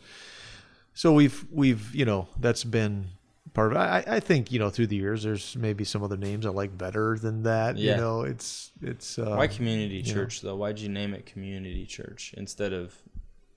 [0.95, 3.09] So we've we've you know that's been
[3.53, 3.81] part of it.
[3.81, 6.77] I, I think you know through the years there's maybe some other names I like
[6.77, 7.77] better than that.
[7.77, 7.95] Yeah.
[7.95, 10.21] You know, it's it's uh, Why community you know.
[10.21, 10.57] church though?
[10.57, 12.95] Why'd you name it community church instead of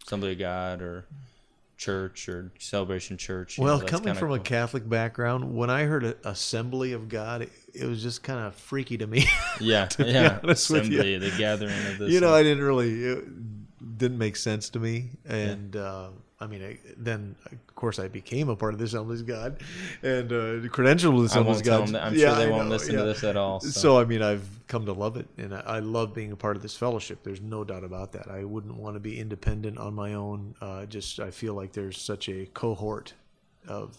[0.05, 1.05] Assembly of God or
[1.77, 3.57] church or celebration church?
[3.57, 4.39] You know, Well, coming from a.
[4.39, 8.97] Catholic background, when I heard Assembly of God, it, it was just kind of freaky
[8.97, 9.27] to me.
[9.61, 10.99] yeah, to yeah, honest with you.
[10.99, 12.11] assembly, the gathering of this.
[12.11, 13.25] you know, I didn't really it
[13.99, 18.49] didn't make sense to me, and uh, I mean, I, then of course I became
[18.49, 19.61] a part of the Assemblies of God,
[20.01, 21.95] and uh, credentialed with the I Assemblies won't of tell God.
[21.95, 23.01] I'm Yeah, sure they won't listen yeah.
[23.01, 23.59] to this at all.
[23.59, 26.35] So, So I mean, I've come to love it, and I, I love being a
[26.35, 27.23] part of this fellowship.
[27.23, 28.29] There's no doubt about that.
[28.31, 30.55] I wouldn't want to be independent on my own.
[30.61, 33.13] Uh, just I feel like there's such a cohort
[33.67, 33.97] of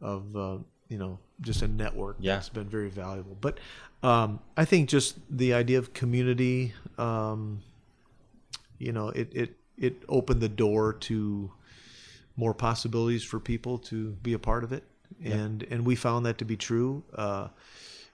[0.00, 0.56] of uh,
[0.88, 2.36] you know just a network Yeah.
[2.36, 3.36] that's been very valuable.
[3.40, 3.58] But
[4.02, 7.60] um, I think just the idea of community, um,
[8.80, 11.52] you know, it it it opened the door to
[12.36, 14.82] more possibilities for people to be a part of it,
[15.22, 17.02] and and we found that to be true.
[17.14, 17.48] Uh,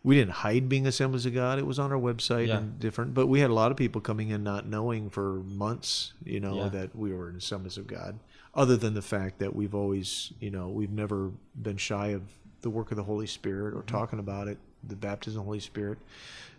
[0.02, 2.58] we didn't hide being Assemblies of God; it was on our website Yeah.
[2.58, 3.14] and different.
[3.14, 6.56] But we had a lot of people coming in not knowing for months, you know,
[6.64, 6.68] Yeah.
[6.68, 8.18] that we were an Assemblies of God.
[8.54, 12.22] Other than the fact that we've always, you know, we've never been shy of
[12.62, 15.60] the work of the Holy Spirit or talking about it, the baptism of the Holy
[15.60, 15.98] Spirit.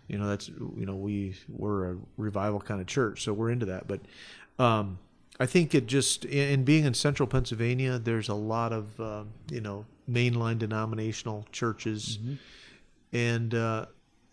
[0.08, 3.66] You know, that's you know we we're a revival kind of church, so we're into
[3.66, 3.86] that.
[3.86, 4.00] But
[4.58, 4.98] um,
[5.38, 9.60] I think it just in being in central Pennsylvania, there's a lot of uh, you
[9.60, 12.18] know mainline denominational churches,
[13.12, 13.86] and uh,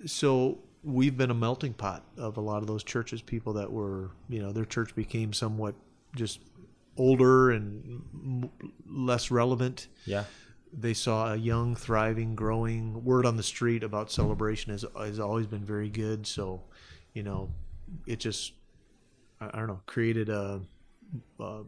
[0.06, 3.22] so we've been a melting pot of a lot of those churches.
[3.22, 5.76] People that were you know their church became somewhat
[6.16, 6.40] just
[6.98, 8.50] older and m-
[8.88, 10.24] less relevant yeah,
[10.78, 15.48] they saw a young, thriving, growing word on the street about celebration has has always
[15.48, 16.28] been very good.
[16.28, 16.62] So,
[17.14, 17.50] you know,
[18.06, 18.54] it just
[19.40, 20.62] I, I don't know created a,
[21.40, 21.64] a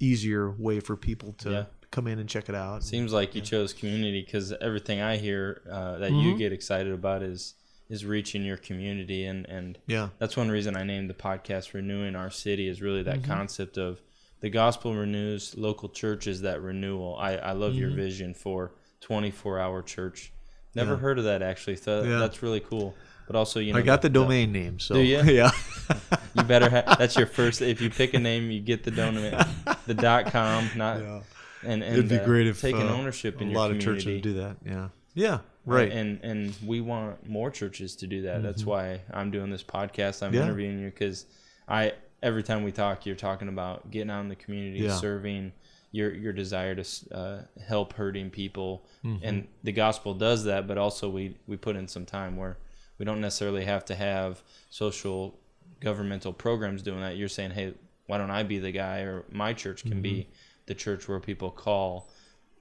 [0.00, 1.64] easier way for people to Yeah.
[1.90, 2.82] come in and check it out.
[2.82, 6.20] seems like you chose community because everything I hear uh, that Mm-hmm.
[6.20, 7.54] you get excited about is
[7.88, 12.14] is reaching your community and and yeah, that's one reason I named the podcast renewing
[12.14, 13.32] our city is really that Mm-hmm.
[13.32, 14.00] concept of
[14.40, 17.16] the gospel renews local churches that renewal.
[17.18, 17.96] I, I love your Mhm.
[17.96, 20.32] vision for 24 hour church.
[20.74, 20.98] Never Yeah.
[20.98, 21.76] heard of that actually.
[21.76, 22.18] So Yeah.
[22.18, 22.94] that's really cool.
[23.26, 25.22] But also, you know, I got the domain name, so ya?
[25.24, 25.50] yeah.
[26.34, 27.60] You better have that's your first.
[27.60, 29.34] If you pick a name, you get the domain,
[29.86, 31.20] the dot com, not yeah.
[31.64, 33.78] and and It'd be uh, great if taking uh, ownership in a your lot of
[33.80, 34.04] community.
[34.04, 34.56] churches do that.
[34.64, 35.90] Yeah, yeah, right.
[35.90, 38.44] And and we want more churches to do that.
[38.44, 38.66] That's Mhm.
[38.66, 40.22] why I'm doing this podcast.
[40.24, 40.44] I'm Yeah.
[40.44, 41.26] interviewing you because
[41.68, 44.96] I every time we talk, you're talking about getting out in the community, Yeah.
[44.96, 45.52] serving
[45.92, 49.20] your your desire to uh, help hurting people, Mhm.
[49.22, 50.66] and the gospel does that.
[50.66, 52.58] But also we we put in some time where
[52.98, 55.38] we don't necessarily have to have social
[55.80, 57.16] governmental programs doing that.
[57.16, 57.74] You're saying, hey,
[58.06, 60.30] why don't I be the guy, or my church can be Mm-hmm.
[60.66, 62.08] the church where people call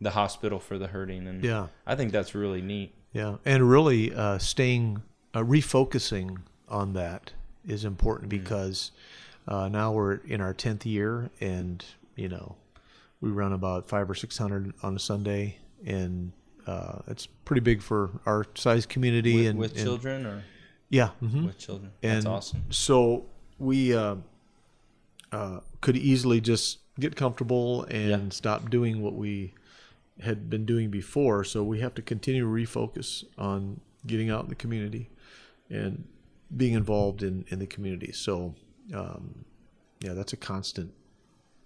[0.02, 2.94] the hospital for the hurting, and yeah, I think that's really neat.
[3.12, 5.02] yeah, and really uh, staying,
[5.34, 6.38] uh, refocusing
[6.70, 7.34] on that
[7.68, 8.40] is important Mm.
[8.40, 8.92] because
[9.50, 11.84] uh, now we're in our tenth year, and
[12.16, 12.56] you know,
[13.20, 16.32] we run about five or six hundred on a Sunday, and
[16.68, 20.44] uh, it's pretty big for our size community with, and with and- children or
[20.90, 21.46] Yeah, mhm.
[21.46, 21.92] with children.
[22.02, 22.64] That's and awesome.
[22.70, 23.26] So
[23.60, 24.16] we uh,
[25.32, 28.30] uh, could easily just get comfortable and Yeah.
[28.30, 29.54] stop doing what we
[30.22, 31.44] had been doing before.
[31.44, 35.10] So we have to continue to refocus on getting out in the community
[35.70, 36.06] and
[36.56, 38.12] being involved in, in the community.
[38.12, 38.56] So,
[38.94, 39.46] um,
[40.02, 40.94] yeah, that's a constant.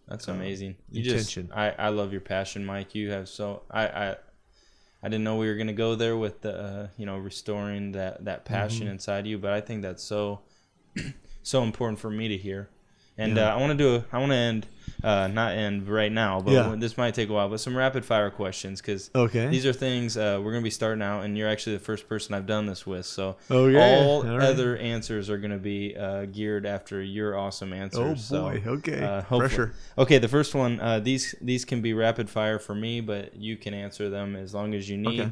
[0.08, 0.76] That's uh, amazing.
[0.92, 1.48] You intention.
[1.48, 2.94] just I, I love your passion, Mike.
[2.96, 4.10] You have so I I,
[5.02, 8.26] I didn't know we were gonna go there with the uh, you know restoring that
[8.26, 8.92] that passion Mhm.
[8.92, 10.42] inside you, but I think that's so
[11.44, 12.70] so important for me to hear.
[13.18, 13.50] And Yeah.
[13.54, 14.68] uh, I want to do a, I want to end
[15.04, 16.76] uh, not end right now, but Yeah.
[16.78, 17.50] this might take a while.
[17.50, 19.48] But some rapid fire questions because Okay.
[19.50, 22.34] these are things uh, we're gonna be starting out, and you're actually the first person
[22.34, 23.06] I've done this with.
[23.06, 23.78] So Okay.
[23.78, 24.42] all All right.
[24.48, 28.02] other answers are gonna be uh, geared after your awesome answers.
[28.02, 28.64] oh So, boy.
[28.66, 29.04] okay.
[29.04, 29.74] uh, Pressure.
[29.98, 30.80] Okay, the first one.
[30.80, 34.54] Uh, these these can be rapid fire for me, but you can answer them as
[34.54, 35.20] long as you need.
[35.20, 35.32] Okay.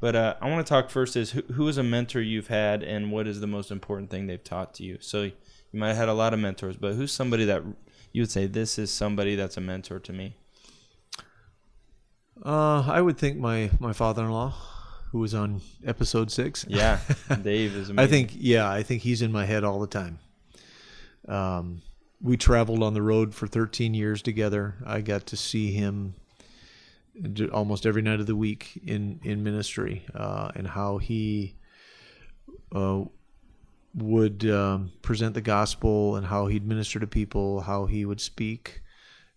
[0.00, 2.82] But uh, I want to talk first is who, who is a mentor you've had,
[2.82, 4.96] and what is the most important thing they've taught to you?
[5.00, 5.30] So
[5.72, 7.62] you might have had a lot of mentors, but who's somebody that
[8.12, 10.36] you would say this is somebody that's a mentor to me?
[12.44, 14.54] Uh, I would think my, my father-in-law,
[15.12, 16.64] who was on episode six.
[16.68, 16.98] Yeah,
[17.42, 17.90] Dave is.
[17.90, 17.98] Amazing.
[17.98, 20.18] I think yeah, I think he's in my head all the time.
[21.28, 21.82] Um,
[22.22, 24.76] we traveled on the road for 13 years together.
[24.86, 26.14] I got to see him
[27.52, 31.56] almost every night of the week in in ministry, uh, and how he
[32.72, 33.02] uh,
[33.94, 38.82] would um, present the gospel and how he'd minister to people, how he would speak.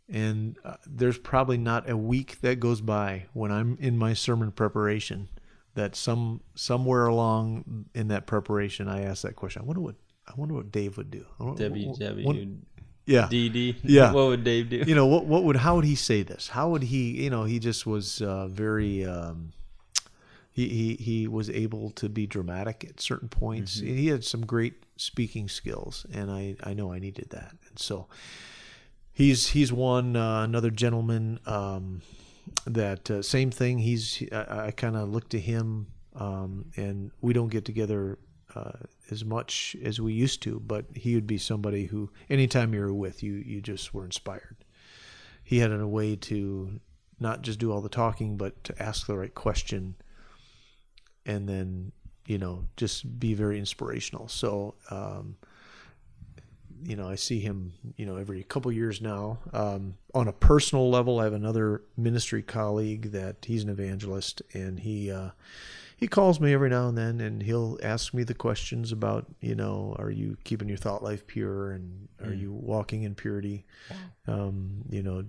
[0.09, 4.51] And uh, there's probably not a week that goes by when I'm in my sermon
[4.51, 5.29] preparation
[5.75, 9.63] that some somewhere along in that preparation I ask that question.
[9.63, 9.95] I wonder what
[10.27, 11.25] I wonder what Dave would do.
[11.39, 12.57] WW
[13.05, 13.27] yeah.
[13.29, 13.75] DD.
[13.83, 14.11] Yeah.
[14.13, 14.83] What would Dave do?
[14.85, 15.25] You know what?
[15.25, 15.57] What would?
[15.57, 16.47] How would he say this?
[16.47, 17.23] How would he?
[17.23, 19.05] You know, he just was uh, very.
[19.05, 19.53] Um,
[20.53, 23.81] he, he he was able to be dramatic at certain points.
[23.81, 23.95] Mm-hmm.
[23.95, 27.55] He had some great speaking skills, and I I know I needed that.
[27.67, 28.07] And so
[29.11, 32.03] he's he's one uh, another gentleman um,
[32.67, 33.79] that uh, same thing.
[33.79, 38.19] He's I, I kind of look to him, um, and we don't get together
[38.53, 38.73] uh,
[39.09, 40.59] as much as we used to.
[40.59, 44.57] But he would be somebody who, anytime you were with, you you just were inspired.
[45.43, 46.79] He had a way to
[47.19, 49.95] not just do all the talking, but to ask the right question,
[51.25, 51.91] and then
[52.25, 54.27] you know just be very inspirational.
[54.27, 54.75] So.
[54.89, 55.37] Um,
[56.85, 59.37] you know, I see him, you know, every couple years now.
[59.53, 64.77] Um, on a personal level, I have another ministry colleague that he's an evangelist, and
[64.81, 65.29] he uh,
[65.95, 69.55] he calls me every now and then, and he'll ask me the questions about, you
[69.55, 72.41] know, are you keeping your thought life pure, and are Mm.
[72.41, 73.65] you walking in purity?
[74.27, 75.23] Um, you know,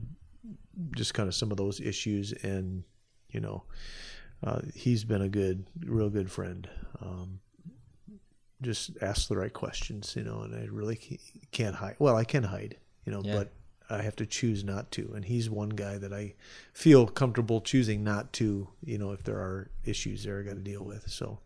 [0.97, 2.83] just kind of some of those issues, and
[3.31, 3.63] you know,
[4.45, 6.69] uh, he's been a good, real good friend.
[7.01, 7.41] Um,
[8.63, 11.21] just ask the right questions, you know, and I really
[11.51, 11.97] can't hide.
[11.99, 13.35] Well, I can hide, you know, Yeah.
[13.35, 13.53] but
[13.91, 15.13] I have to choose not to.
[15.15, 16.35] And he's one guy that I
[16.73, 20.61] feel comfortable choosing not to, you know, if there are issues there I got to
[20.61, 21.09] deal with.
[21.11, 21.41] So,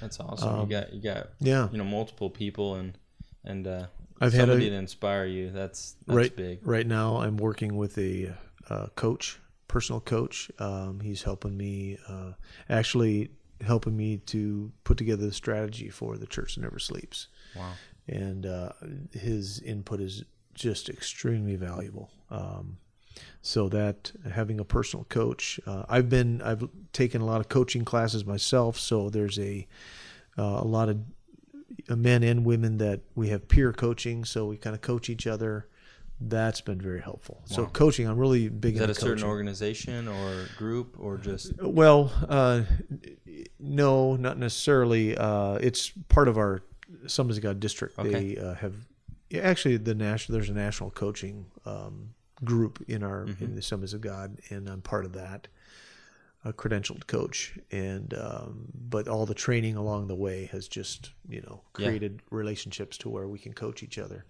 [0.00, 0.48] That's awesome.
[0.48, 2.98] Um, you got you got yeah, you know multiple people and
[3.44, 3.86] and uh,
[4.20, 5.50] I've had somebody a, to inspire you.
[5.50, 6.66] That's that's right big.
[6.66, 7.18] right now.
[7.18, 8.34] I'm working with a
[8.68, 9.38] uh, coach,
[9.72, 10.50] personal coach.
[10.58, 12.32] Um, he's helping me, uh,
[12.68, 13.30] actually
[13.64, 17.28] helping me to put together the strategy for the church that never sleeps.
[17.56, 17.72] Wow.
[18.08, 18.72] and uh,
[19.12, 22.10] his input is just extremely valuable.
[22.30, 22.78] Um,
[23.40, 27.84] so that having a personal coach, uh, I've been I've taken a lot of coaching
[27.84, 28.78] classes myself.
[28.78, 29.66] So there's a
[30.38, 30.98] uh, a lot of
[31.88, 34.24] men and women that we have peer coaching.
[34.24, 35.66] So we kind of coach each other.
[36.28, 37.42] That's been very helpful.
[37.46, 42.12] So coaching, I'm really big Is that a certain organization or group or just Well,
[42.28, 42.62] uh,
[43.58, 45.16] no, not necessarily.
[45.16, 46.62] Uh, it's part of our
[47.18, 47.98] of God district.
[47.98, 48.34] Okay.
[48.34, 48.74] They uh, have
[49.34, 50.38] actually the national.
[50.38, 52.10] There's a national coaching um,
[52.44, 53.44] group in our Mm-hmm.
[53.44, 55.48] in the Assemblies of God, and I'm part of that.
[56.44, 61.40] A credentialed coach, and um, but all the training along the way has just you
[61.40, 61.86] know Yeah.
[61.86, 64.24] created relationships to where we can coach each other.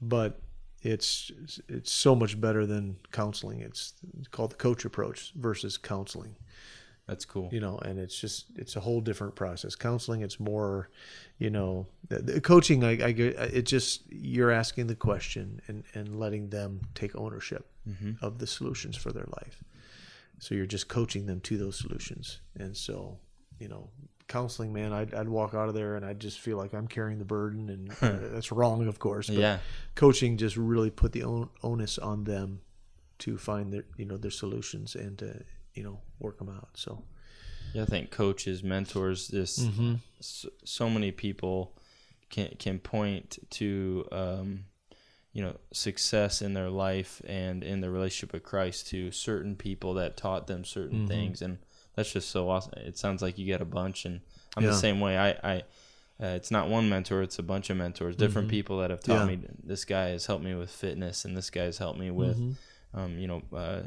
[0.00, 0.40] But
[0.82, 1.30] it's
[1.68, 3.60] it's so much better than counseling.
[3.60, 3.94] It's
[4.30, 6.36] called the coach approach versus counseling
[7.08, 7.48] that's cool.
[7.52, 10.90] you know and it's just it's a whole different process counseling it's more
[11.38, 15.84] you know the, the coaching I, I get it just you're asking the question and
[15.94, 18.24] and letting them take ownership Mm-hmm.
[18.24, 19.62] of the solutions for their life
[20.40, 23.18] so you're just coaching them to those solutions and so
[23.60, 23.88] you know
[24.28, 27.18] counseling man i'd, I'd walk out of there and i'd just feel like i'm carrying
[27.18, 29.58] the burden and uh, that's wrong of course but Yeah.
[29.94, 32.60] coaching just really put the on, onus on them
[33.18, 37.04] to find their you know their solutions and to you know work them out so
[37.72, 39.94] Yeah, I think coaches, mentors, this Mm-hmm.
[40.20, 41.76] so, so many people
[42.30, 44.64] can can point to um,
[45.32, 49.94] you know success in their life and in their relationship with Christ to certain people
[49.94, 51.06] that taught them certain Mm-hmm.
[51.06, 51.58] things, and
[51.96, 52.74] that's just so awesome.
[52.76, 54.20] It sounds like you get a bunch, and
[54.56, 54.70] I'm Yeah.
[54.70, 55.18] the same way.
[55.18, 55.56] I, I
[56.18, 59.26] uh, it's not one mentor; it's a bunch of mentors, different people that have taught
[59.28, 59.42] Mm-hmm.
[59.42, 59.48] Yeah.
[59.48, 59.54] me.
[59.64, 62.98] This guy has helped me with fitness, and this guy has helped me with Mm-hmm.
[63.00, 63.82] um, you know, uh,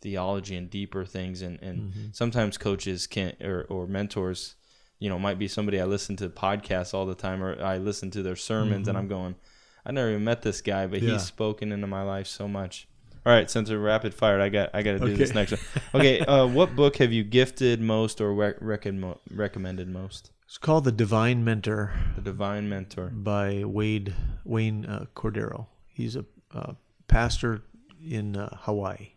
[0.00, 1.42] theology and deeper things.
[1.42, 2.00] And, and Mm-hmm.
[2.12, 4.56] sometimes coaches can't or, or mentors,
[4.98, 8.10] you know, might be somebody I listen to podcasts all the time or I listen
[8.12, 9.36] to their sermons and I'm going,
[9.84, 11.08] I never even met this guy, but Mm-hmm.
[11.08, 11.12] Yeah.
[11.14, 12.88] he's spoken into my life so much.
[13.24, 15.60] All right, since we're rapid fire, I got I got to do this next one.
[15.94, 20.30] Okay, uh, what book have you gifted most or rec- recommend recommended most?
[20.44, 23.08] It's called The Divine Mentor The Divine Mentor.
[23.10, 24.14] by Wade
[24.44, 25.66] Wayne uh, Cordeiro.
[25.86, 26.72] He's a uh,
[27.06, 27.62] pastor
[28.04, 29.12] in uh, Hawaii.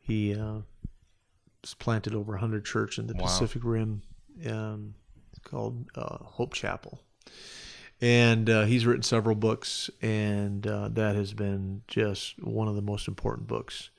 [0.00, 0.60] He uh,
[1.78, 3.24] planted over 100 church in the Wow.
[3.24, 4.02] Pacific Rim.
[4.48, 4.94] Um,
[5.30, 7.02] it's called uh, Hope Chapel.
[8.00, 12.82] And uh, he's written several books, and uh, that has been just one of the
[12.82, 13.90] most important books.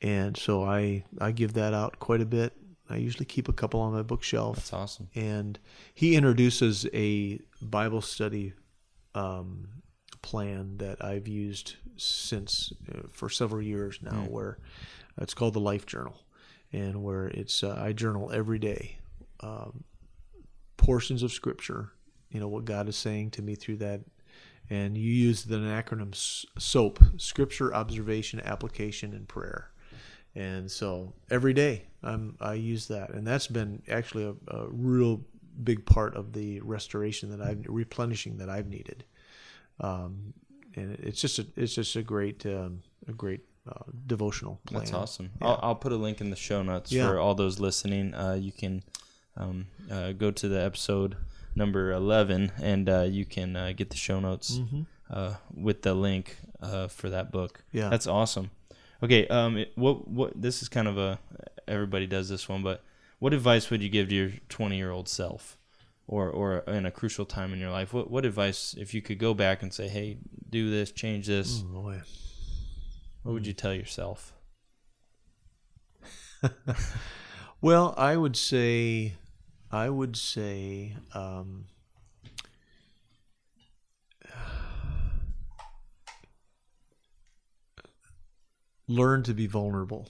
[0.00, 2.56] And so I I give that out quite a bit.
[2.88, 5.08] I usually keep a couple on my bookshelf That's awesome.
[5.14, 5.58] and
[5.94, 8.52] he introduces a Bible study
[9.14, 9.68] um,
[10.22, 14.58] plan that I've used since uh, for several years now, where
[15.18, 16.20] it's called the Life Journal,
[16.72, 18.98] and where it's uh, I journal every day
[19.40, 19.84] um,
[20.76, 21.92] portions of Scripture,
[22.30, 24.00] you know what God is saying to me through that,
[24.68, 26.14] and you use the acronym
[26.58, 29.70] SOAP: Scripture, Observation, Application, and Prayer.
[30.36, 35.22] And so every day I'm, I use that, and that's been actually a, a real
[35.64, 39.04] big part of the restoration that I've replenishing that I've needed.
[39.80, 40.34] Um,
[40.76, 44.80] and it's just a, it's just a great um, a great uh, devotional plan.
[44.80, 45.30] That's awesome.
[45.40, 45.48] Yeah.
[45.48, 47.08] I'll, I'll put a link in the show notes Yeah.
[47.08, 48.14] for all those listening.
[48.14, 48.82] Uh, you can
[49.36, 51.16] um, uh, go to the episode
[51.54, 54.60] number 11 and uh, you can uh, get the show notes
[55.10, 57.64] uh, with the link uh, for that book.
[57.72, 57.88] Yeah.
[57.88, 58.50] That's awesome.
[59.02, 61.18] Okay, um, it- what what this is kind of a
[61.66, 62.82] everybody does this one, but
[63.18, 65.56] what advice would you give to your 20 year old self,
[66.06, 67.92] or or in a crucial time in your life?
[67.94, 70.18] What what advice if you could go back and say, hey,
[70.50, 71.62] do this, change this?
[71.64, 72.02] Oh, boy.
[73.22, 74.32] What would you tell yourself?
[77.62, 79.16] Well, I would say,
[79.72, 81.66] I would say, um,
[88.88, 90.08] learn to be vulnerable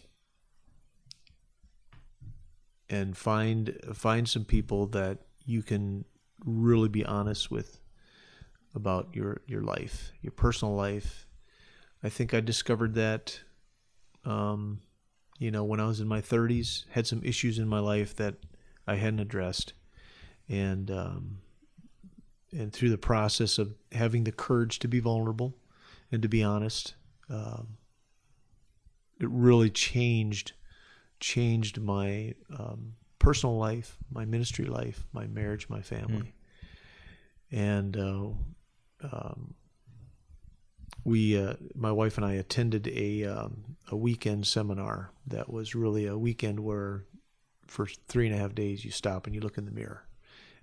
[2.88, 6.04] and find find some people that you can
[6.44, 7.80] really be honest with
[8.74, 11.26] about your your life, your personal life.
[12.02, 13.40] I think I discovered that
[14.24, 14.80] um,
[15.38, 18.34] you know, when I was in my 30s, had some issues in my life that
[18.90, 19.72] I hadn't addressed,
[20.48, 21.38] and um,
[22.52, 25.54] and through the process of having the courage to be vulnerable
[26.10, 26.94] and to be honest,
[27.28, 27.76] um,
[29.20, 30.52] it really changed
[31.20, 36.34] changed my um, personal life, my ministry life, my marriage, my family,
[37.52, 38.30] and uh,
[39.12, 39.54] um,
[41.04, 46.06] we, uh, my wife and I, attended a um, a weekend seminar that was really
[46.06, 47.04] a weekend where,
[47.70, 50.04] for three and a half days, you stop and you look in the mirror,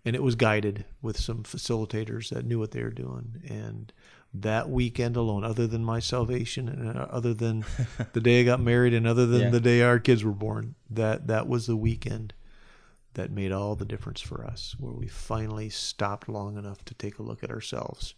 [0.06, 3.42] and it was guided with some facilitators that knew what they were doing.
[3.48, 3.92] And
[4.34, 7.64] that weekend alone, other than my salvation and uh, other than
[8.14, 9.50] the day I got married and other than Yeah.
[9.50, 12.34] the day our kids were born, that that was the weekend
[13.14, 17.18] that made all the difference for us, where we finally stopped long enough to take
[17.20, 18.14] a look at ourselves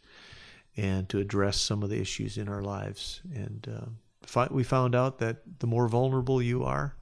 [0.76, 3.22] and to address some of the issues in our lives.
[3.34, 3.86] And uh,
[4.24, 6.96] fi- we found out that the more vulnerable you are,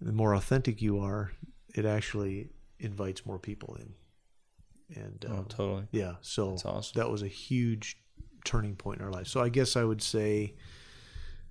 [0.00, 1.32] the more authentic you are,
[1.74, 3.94] it actually invites more people in.
[5.02, 5.88] And Oh, um, totally.
[5.90, 6.92] yeah, so awesome.
[7.00, 7.96] that was a huge
[8.44, 9.26] turning point in our life.
[9.26, 10.54] So I guess I would say,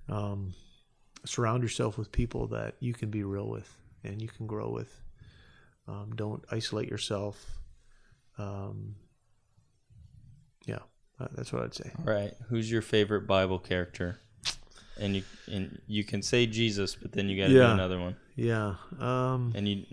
[0.08, 0.54] um,
[1.24, 3.68] surround yourself with people that you can be real with
[4.04, 5.00] and you can grow with.
[5.88, 7.44] Um, don't isolate yourself.
[8.38, 8.94] Um,
[10.66, 10.78] yeah,
[11.34, 11.90] that's what I'd say.
[11.98, 12.32] All right.
[12.48, 14.18] Who's your favorite Bible character?
[14.98, 18.16] And you and you can say Jesus, but then you got to do another one.
[18.36, 18.74] Yeah.
[19.00, 19.84] Um, And you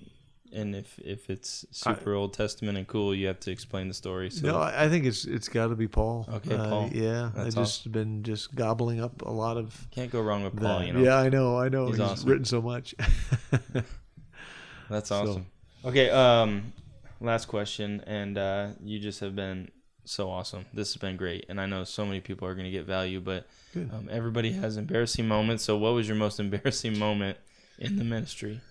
[0.52, 4.30] and if if it's super Old Testament and cool, you have to explain the story.
[4.30, 6.28] So no, I I think it's it's got to be Paul.
[6.32, 6.90] Okay, Uh, Paul.
[6.94, 10.54] yeah, That's I just been just gobbling up a lot of can't go wrong with
[10.56, 10.62] that.
[10.62, 10.84] Paul.
[10.84, 11.00] You know.
[11.00, 11.88] Yeah, I know, I know.
[11.88, 12.30] He's He's, awesome.
[12.30, 12.94] written so much.
[14.90, 15.46] That's So- awesome.
[15.86, 16.74] Okay, um
[17.20, 19.72] last question and uh you just have been
[20.06, 20.66] so awesome.
[20.74, 23.22] This has been great and I know so many people are going to get value,
[23.22, 25.64] but um, everybody has embarrassing moments.
[25.64, 27.38] So what was your most embarrassing moment
[27.80, 28.62] in the ministry?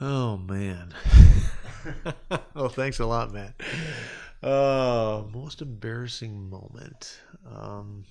[0.00, 0.92] Oh man.
[2.56, 3.54] oh, thanks a lot, Matt.
[4.42, 7.18] Uh, most embarrassing moment.
[7.50, 8.04] Um,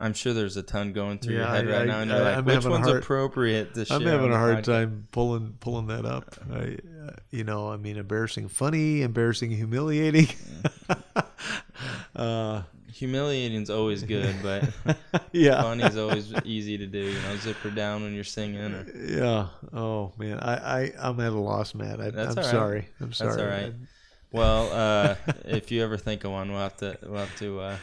[0.00, 2.18] I'm sure there's a ton going through your head I- right I- now and you're
[2.20, 4.64] I- like I'm which one's hard- appropriate to share I'm having a hard podcast?
[4.64, 6.34] time pulling pulling that up.
[6.52, 10.26] I, uh, you know, I mean, embarrassing, funny, embarrassing, humiliating.
[12.16, 12.62] uh,
[12.92, 14.68] Humiliating's always good, but
[15.32, 16.98] yeah, funny's always easy to do.
[16.98, 18.60] You know, zipper down when you're singing.
[18.74, 19.48] Or, yeah.
[19.72, 22.00] Oh man, I, I I'm at a loss, Matt.
[22.00, 22.44] I, all right.
[22.44, 22.88] sorry.
[23.00, 23.30] I'm sorry.
[23.30, 23.72] That's all right.
[24.30, 25.14] well, uh,
[25.46, 27.76] if you ever think of one, we'll have to we'll have to uh,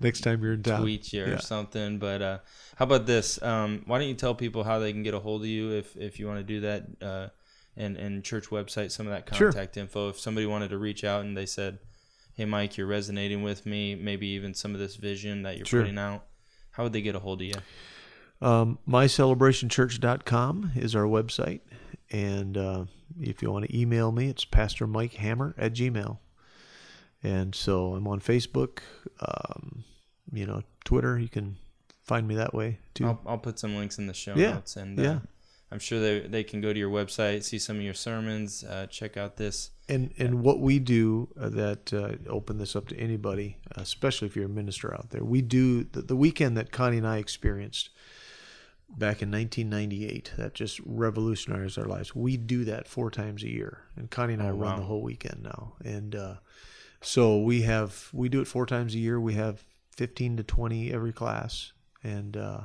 [0.00, 1.38] Next time you're in town, tweet you or Yeah.
[1.40, 1.98] something.
[1.98, 2.38] But uh,
[2.76, 3.40] how about this?
[3.42, 5.96] Um, why don't you tell people how they can get a hold of you if
[5.96, 6.86] if you want to do that?
[7.02, 7.28] Uh,
[7.76, 9.52] and and church website, some of that Sure.
[9.52, 10.08] contact info.
[10.10, 11.78] If somebody wanted to reach out and they said,
[12.40, 13.94] "Hey, Mike, you're resonating with me.
[13.94, 15.82] Maybe even some of this vision that you're Sure.
[15.82, 16.24] putting out."
[16.70, 17.54] How would they get a hold of you?
[18.40, 21.60] Um, mycelebrationchurch.com is our website.
[22.10, 22.84] And uh,
[23.20, 26.18] if you want to email me, it's Pastor Mike Hammer at Gmail.
[27.22, 28.78] And so I'm on Facebook,
[29.20, 29.84] um,
[30.32, 31.18] you know, Twitter.
[31.18, 31.56] You can
[32.02, 33.06] find me that way too.
[33.06, 35.10] I'll, I'll put some links in the show Yeah, notes, and yeah.
[35.10, 35.18] uh,
[35.70, 38.86] I'm sure they they can go to your website, see some of your sermons, uh,
[38.86, 39.70] check out this.
[39.90, 44.36] And and what we do uh, that uh, open this up to anybody, especially if
[44.36, 45.24] you're a minister out there.
[45.24, 47.90] We do the, the weekend that Connie and I experienced
[48.88, 52.14] back in 1998 that just revolutionized our lives.
[52.14, 54.76] We do that four times a year, and Connie and I Oh, run wow.
[54.76, 55.74] the whole weekend now.
[55.84, 56.34] And uh,
[57.00, 59.20] so we have we do it four times a year.
[59.20, 59.64] We have
[59.96, 61.72] 15 to 20 every class,
[62.04, 62.60] and uh,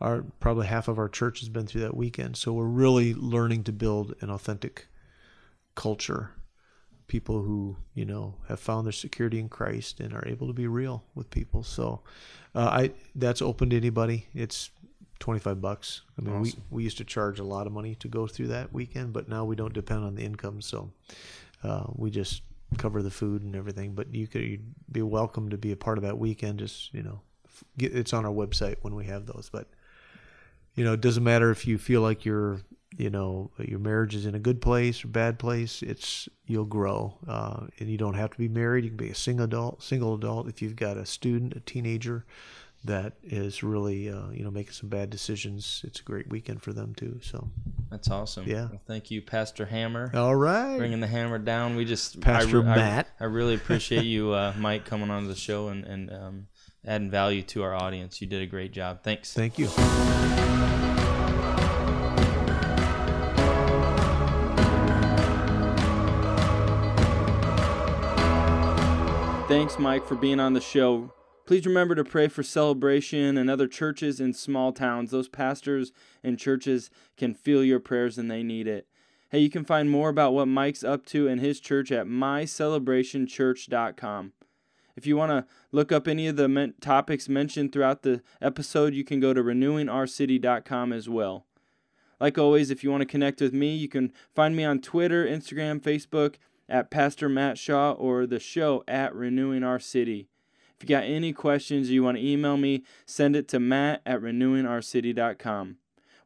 [0.00, 2.36] our probably half of our church has been through that weekend.
[2.36, 4.86] So we're really learning to build an authentic
[5.74, 6.30] culture
[7.06, 10.66] people who you know have found their security in Christ and are able to be
[10.66, 11.62] real with people.
[11.62, 12.02] So,
[12.54, 14.26] uh, I that's open to anybody.
[14.34, 14.70] It's
[15.18, 16.02] twenty five bucks.
[16.18, 16.62] I mean, Awesome.
[16.70, 19.28] we we used to charge a lot of money to go through that weekend, but
[19.28, 20.60] now we don't depend on the income.
[20.60, 20.90] So,
[21.62, 22.42] uh, we just
[22.78, 23.94] cover the food and everything.
[23.94, 26.58] But you could you'd be welcome to be a part of that weekend.
[26.58, 27.20] Just you know,
[27.78, 29.48] get, it's on our website when we have those.
[29.52, 29.68] But
[30.74, 32.60] you know, it doesn't matter if you feel like you're,
[32.96, 35.82] you know, your marriage is in a good place or bad place.
[35.82, 38.84] It's you'll grow, uh, and you don't have to be married.
[38.84, 39.82] You can be a single adult.
[39.82, 40.48] Single adult.
[40.48, 42.24] If you've got a student, a teenager,
[42.84, 46.72] that is really, uh, you know, making some bad decisions, it's a great weekend for
[46.72, 47.18] them too.
[47.22, 47.48] So,
[47.90, 48.46] That's awesome.
[48.46, 48.66] Yeah.
[48.66, 50.10] Well, thank you, Pastor Hammer.
[50.14, 51.76] all right, Bringing the hammer down.
[51.76, 53.08] We just Pastor I, re- I- Matt.
[53.18, 56.46] I, really appreciate you, uh, Mike, coming on the show and and um,
[56.86, 58.20] adding value to our audience.
[58.20, 59.02] You did a great job.
[59.02, 59.32] Thanks.
[59.32, 60.83] thank you.
[69.54, 71.12] Thanks, Mike, for being on the show.
[71.46, 75.12] Please remember to pray for celebration and other churches in small towns.
[75.12, 75.92] Those pastors
[76.24, 78.88] and churches can feel your prayers and they need it.
[79.30, 84.32] Hey, you can find more about what Mike's up to in his church at mycelebrationchurch.com.
[84.96, 88.92] If you want to look up any of the men- topics mentioned throughout the episode,
[88.92, 91.46] you can go to renewingourcity.com as well.
[92.18, 95.24] Like always, if you want to connect with me, you can find me on Twitter,
[95.24, 96.38] Instagram, Facebook
[96.68, 100.28] at Pastor Matt Shaw or the show at Renewing Our City.
[100.76, 104.20] If you got any questions you want to email me, send it to matt at
[104.20, 105.76] renewingourcity.com.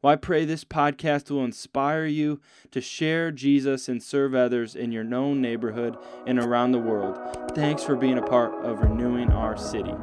[0.01, 4.93] Well, I pray this podcast will inspire you to share Jesus and serve others in
[4.93, 7.19] your known neighborhood and around the world.
[7.55, 9.95] Thanks for being a part of Renewing Our City.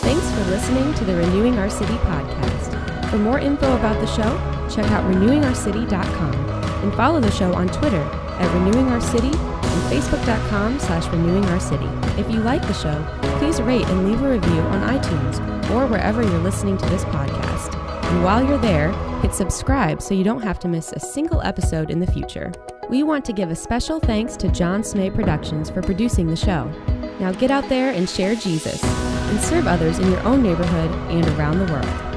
[0.00, 3.10] Thanks for listening to the Renewing Our City podcast.
[3.10, 6.47] For more info about the show, check out renewingourcity.com
[6.82, 9.30] and follow the show on Twitter at Renewing Our City
[9.78, 11.88] and facebook.com slash renewing our city.
[12.20, 13.04] If you like the show,
[13.38, 15.38] please rate and leave a review on iTunes
[15.70, 17.74] or wherever you're listening to this podcast.
[18.10, 21.90] And while you're there, hit subscribe so you don't have to miss a single episode
[21.90, 22.52] in the future.
[22.88, 26.64] We want to give a special thanks to John Smay Productions for producing the show.
[27.20, 31.26] Now get out there and share Jesus and serve others in your own neighborhood and
[31.38, 32.07] around the world.